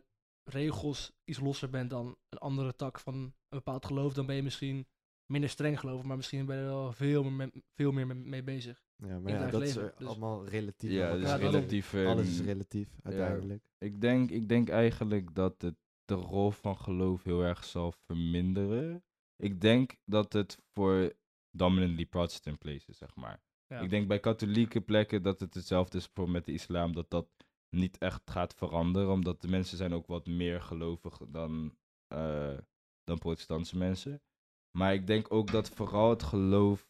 regels 0.49 1.11
iets 1.23 1.39
losser 1.39 1.69
bent 1.69 1.89
dan 1.89 2.17
een 2.29 2.37
andere 2.37 2.75
tak 2.75 2.99
van 2.99 3.13
een 3.15 3.33
bepaald 3.49 3.85
geloof, 3.85 4.13
dan 4.13 4.25
ben 4.25 4.35
je 4.35 4.43
misschien 4.43 4.87
minder 5.31 5.49
streng 5.49 5.79
gelovig, 5.79 6.05
maar 6.05 6.17
misschien 6.17 6.45
ben 6.45 6.55
je 6.55 6.61
er 6.61 6.67
wel 6.67 6.91
veel 6.91 7.23
meer, 7.23 7.31
mee- 7.33 7.63
veel 7.75 7.91
meer 7.91 8.07
mee, 8.07 8.17
mee 8.17 8.43
bezig. 8.43 8.85
Ja, 8.97 9.19
maar 9.19 9.31
ja, 9.31 9.49
dat 9.49 9.61
is 9.61 9.67
leven, 9.75 9.89
er 9.89 9.93
dus- 9.97 10.07
allemaal 10.07 10.47
relatief. 10.47 10.91
Ja, 10.91 11.11
dus 11.13 11.91
Ja. 11.91 12.05
Alles 12.05 12.27
is 12.27 12.37
ehm, 12.37 12.47
relatief, 12.47 12.89
uiteindelijk. 13.03 13.63
Ik 13.77 14.01
denk, 14.01 14.29
ik 14.29 14.49
denk 14.49 14.69
eigenlijk 14.69 15.35
dat 15.35 15.61
het 15.61 15.75
de 16.05 16.13
rol 16.13 16.51
van 16.51 16.77
geloof 16.77 17.23
heel 17.23 17.41
erg 17.41 17.63
zal 17.65 17.91
verminderen. 17.91 19.03
Ik 19.35 19.61
denk 19.61 19.95
dat 20.05 20.33
het 20.33 20.57
voor 20.73 21.13
dominantly 21.51 22.05
Protestant 22.05 22.59
places, 22.59 22.97
zeg 22.97 23.15
maar. 23.15 23.41
Ja. 23.67 23.79
Ik 23.79 23.89
denk 23.89 24.07
bij 24.07 24.19
katholieke 24.19 24.81
plekken 24.81 25.23
dat 25.23 25.39
het 25.39 25.53
hetzelfde 25.53 25.97
is 25.97 26.09
voor 26.13 26.29
met 26.29 26.45
de 26.45 26.51
islam, 26.51 26.93
dat 26.93 27.09
dat 27.09 27.27
niet 27.69 27.97
echt 27.97 28.21
gaat 28.31 28.53
veranderen, 28.53 29.11
omdat 29.11 29.41
de 29.41 29.47
mensen 29.47 29.77
zijn 29.77 29.93
ook 29.93 30.07
wat 30.07 30.25
meer 30.27 30.61
gelovig 30.61 31.17
dan, 31.27 31.77
eh, 32.07 32.57
dan 33.03 33.17
protestantse 33.17 33.77
mensen. 33.77 34.21
Maar 34.77 34.93
ik 34.93 35.07
denk 35.07 35.33
ook 35.33 35.51
dat 35.51 35.69
vooral 35.69 36.09
het 36.09 36.23
geloof 36.23 36.89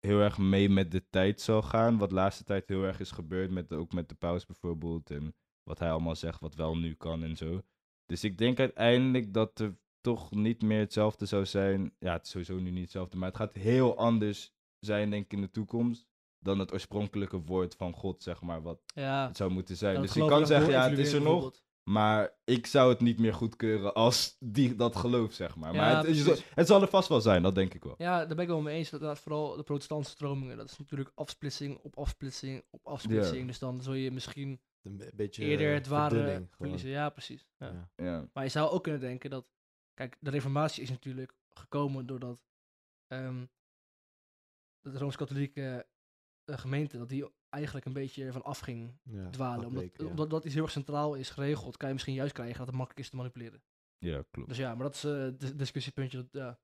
heel 0.00 0.20
erg 0.20 0.38
mee 0.38 0.68
met 0.68 0.90
de 0.90 1.08
tijd 1.10 1.40
zal 1.40 1.62
gaan, 1.62 1.98
wat 1.98 2.08
de 2.08 2.14
laatste 2.14 2.44
tijd 2.44 2.68
heel 2.68 2.82
erg 2.82 3.00
is 3.00 3.10
gebeurd, 3.10 3.50
met 3.50 3.72
ook 3.72 3.92
met 3.92 4.08
de 4.08 4.14
paus 4.14 4.46
bijvoorbeeld, 4.46 5.10
en 5.10 5.34
wat 5.62 5.78
hij 5.78 5.90
allemaal 5.90 6.16
zegt, 6.16 6.40
wat 6.40 6.54
wel 6.54 6.76
nu 6.76 6.94
kan 6.94 7.22
en 7.22 7.36
zo. 7.36 7.62
Dus 8.06 8.24
ik 8.24 8.38
denk 8.38 8.58
uiteindelijk 8.58 9.34
dat 9.34 9.58
er 9.58 9.76
toch 10.00 10.30
niet 10.30 10.62
meer 10.62 10.78
hetzelfde 10.78 11.26
zou 11.26 11.46
zijn. 11.46 11.94
Ja, 11.98 12.12
het 12.12 12.24
is 12.24 12.30
sowieso 12.30 12.58
nu 12.58 12.70
niet 12.70 12.82
hetzelfde, 12.82 13.16
maar 13.16 13.28
het 13.28 13.36
gaat 13.36 13.54
heel 13.54 13.96
anders 13.96 14.52
zijn, 14.78 15.10
denk 15.10 15.24
ik, 15.24 15.32
in 15.32 15.40
de 15.40 15.50
toekomst. 15.50 16.06
Dan 16.38 16.58
het 16.58 16.72
oorspronkelijke 16.72 17.40
woord 17.40 17.74
van 17.74 17.92
God, 17.92 18.22
zeg 18.22 18.42
maar, 18.42 18.62
wat 18.62 18.80
Ja, 18.94 19.26
het 19.26 19.36
zou 19.36 19.50
moeten 19.50 19.76
zijn. 19.76 20.00
dus 20.00 20.12
je 20.12 20.26
kan 20.26 20.46
zeggen, 20.46 20.70
ja, 20.70 20.88
het 20.88 20.98
is 20.98 21.12
er 21.12 21.22
nog. 21.22 21.66
Maar 21.88 22.32
ik 22.44 22.66
zou 22.66 22.90
het 22.90 23.00
niet 23.00 23.18
meer 23.18 23.34
goedkeuren 23.34 23.94
als 23.94 24.36
die, 24.38 24.74
dat 24.74 24.96
geloof, 24.96 25.32
zeg 25.32 25.56
maar. 25.56 25.72
Ja, 25.72 25.80
maar 25.80 26.06
het, 26.06 26.44
het 26.54 26.66
zal 26.66 26.82
er 26.82 26.88
vast 26.88 27.08
wel 27.08 27.20
zijn, 27.20 27.42
dat 27.42 27.54
denk 27.54 27.74
ik 27.74 27.84
wel. 27.84 27.94
Ja, 27.98 28.18
daar 28.18 28.34
ben 28.36 28.38
ik 28.44 28.46
wel 28.46 28.60
mee 28.60 28.76
eens. 28.76 28.90
Dat, 28.90 29.00
dat 29.00 29.18
vooral 29.18 29.56
de 29.56 29.62
protestantse 29.62 30.10
stromingen, 30.10 30.56
dat 30.56 30.70
is 30.70 30.78
natuurlijk 30.78 31.12
afsplitsing 31.14 31.78
op 31.82 31.98
afsplitsing 31.98 32.64
op 32.70 32.86
afsplitsing. 32.86 33.46
Dus 33.46 33.58
dan 33.58 33.82
zul 33.82 33.92
je 33.92 34.10
misschien 34.10 34.60
Een 34.82 34.96
be- 34.96 35.10
beetje 35.14 35.44
eerder 35.44 35.74
het 35.74 35.86
ware 35.86 36.46
verliezen. 36.50 36.90
Ja, 36.90 37.08
precies. 37.10 37.48
Ja. 37.58 37.90
Ja. 37.96 38.04
Ja, 38.04 38.28
Maar 38.32 38.44
je 38.44 38.50
zou 38.50 38.70
ook 38.70 38.82
kunnen 38.82 39.00
denken 39.00 39.30
dat, 39.30 39.50
kijk, 39.94 40.16
de 40.20 40.30
reformatie 40.30 40.82
is 40.82 40.90
natuurlijk 40.90 41.34
gekomen 41.48 42.06
doordat 42.06 42.40
ehm, 43.06 43.44
de 44.80 44.98
Rooms-Katholieke 44.98 45.86
eh, 46.44 46.58
gemeente, 46.58 46.98
dat 46.98 47.08
die 47.08 47.30
eigenlijk 47.50 47.86
een 47.86 47.92
beetje 47.92 48.24
ervan 48.24 48.42
afging 48.42 48.98
Ja, 49.02 49.30
dwalen. 49.30 49.66
Omdat, 49.66 49.82
afweken, 49.82 50.04
ja. 50.04 50.10
omdat 50.10 50.30
dat 50.30 50.44
iets 50.44 50.54
heel 50.54 50.62
erg 50.62 50.72
centraal 50.72 51.14
is 51.14 51.30
geregeld, 51.30 51.76
kan 51.76 51.86
je 51.88 51.94
misschien 51.94 52.14
juist 52.14 52.32
krijgen 52.32 52.58
dat 52.58 52.66
het 52.66 52.76
makkelijk 52.76 53.04
is 53.04 53.10
te 53.10 53.16
manipuleren. 53.16 53.62
ja 53.98 54.22
klopt. 54.30 54.48
Dus 54.48 54.58
ja, 54.58 54.74
maar 54.74 54.84
dat 54.84 54.94
is 54.94 55.04
eh, 55.04 55.12
een 55.12 55.56
discussiepuntje. 55.56 56.16
Dat, 56.16 56.26
ja, 56.30 56.58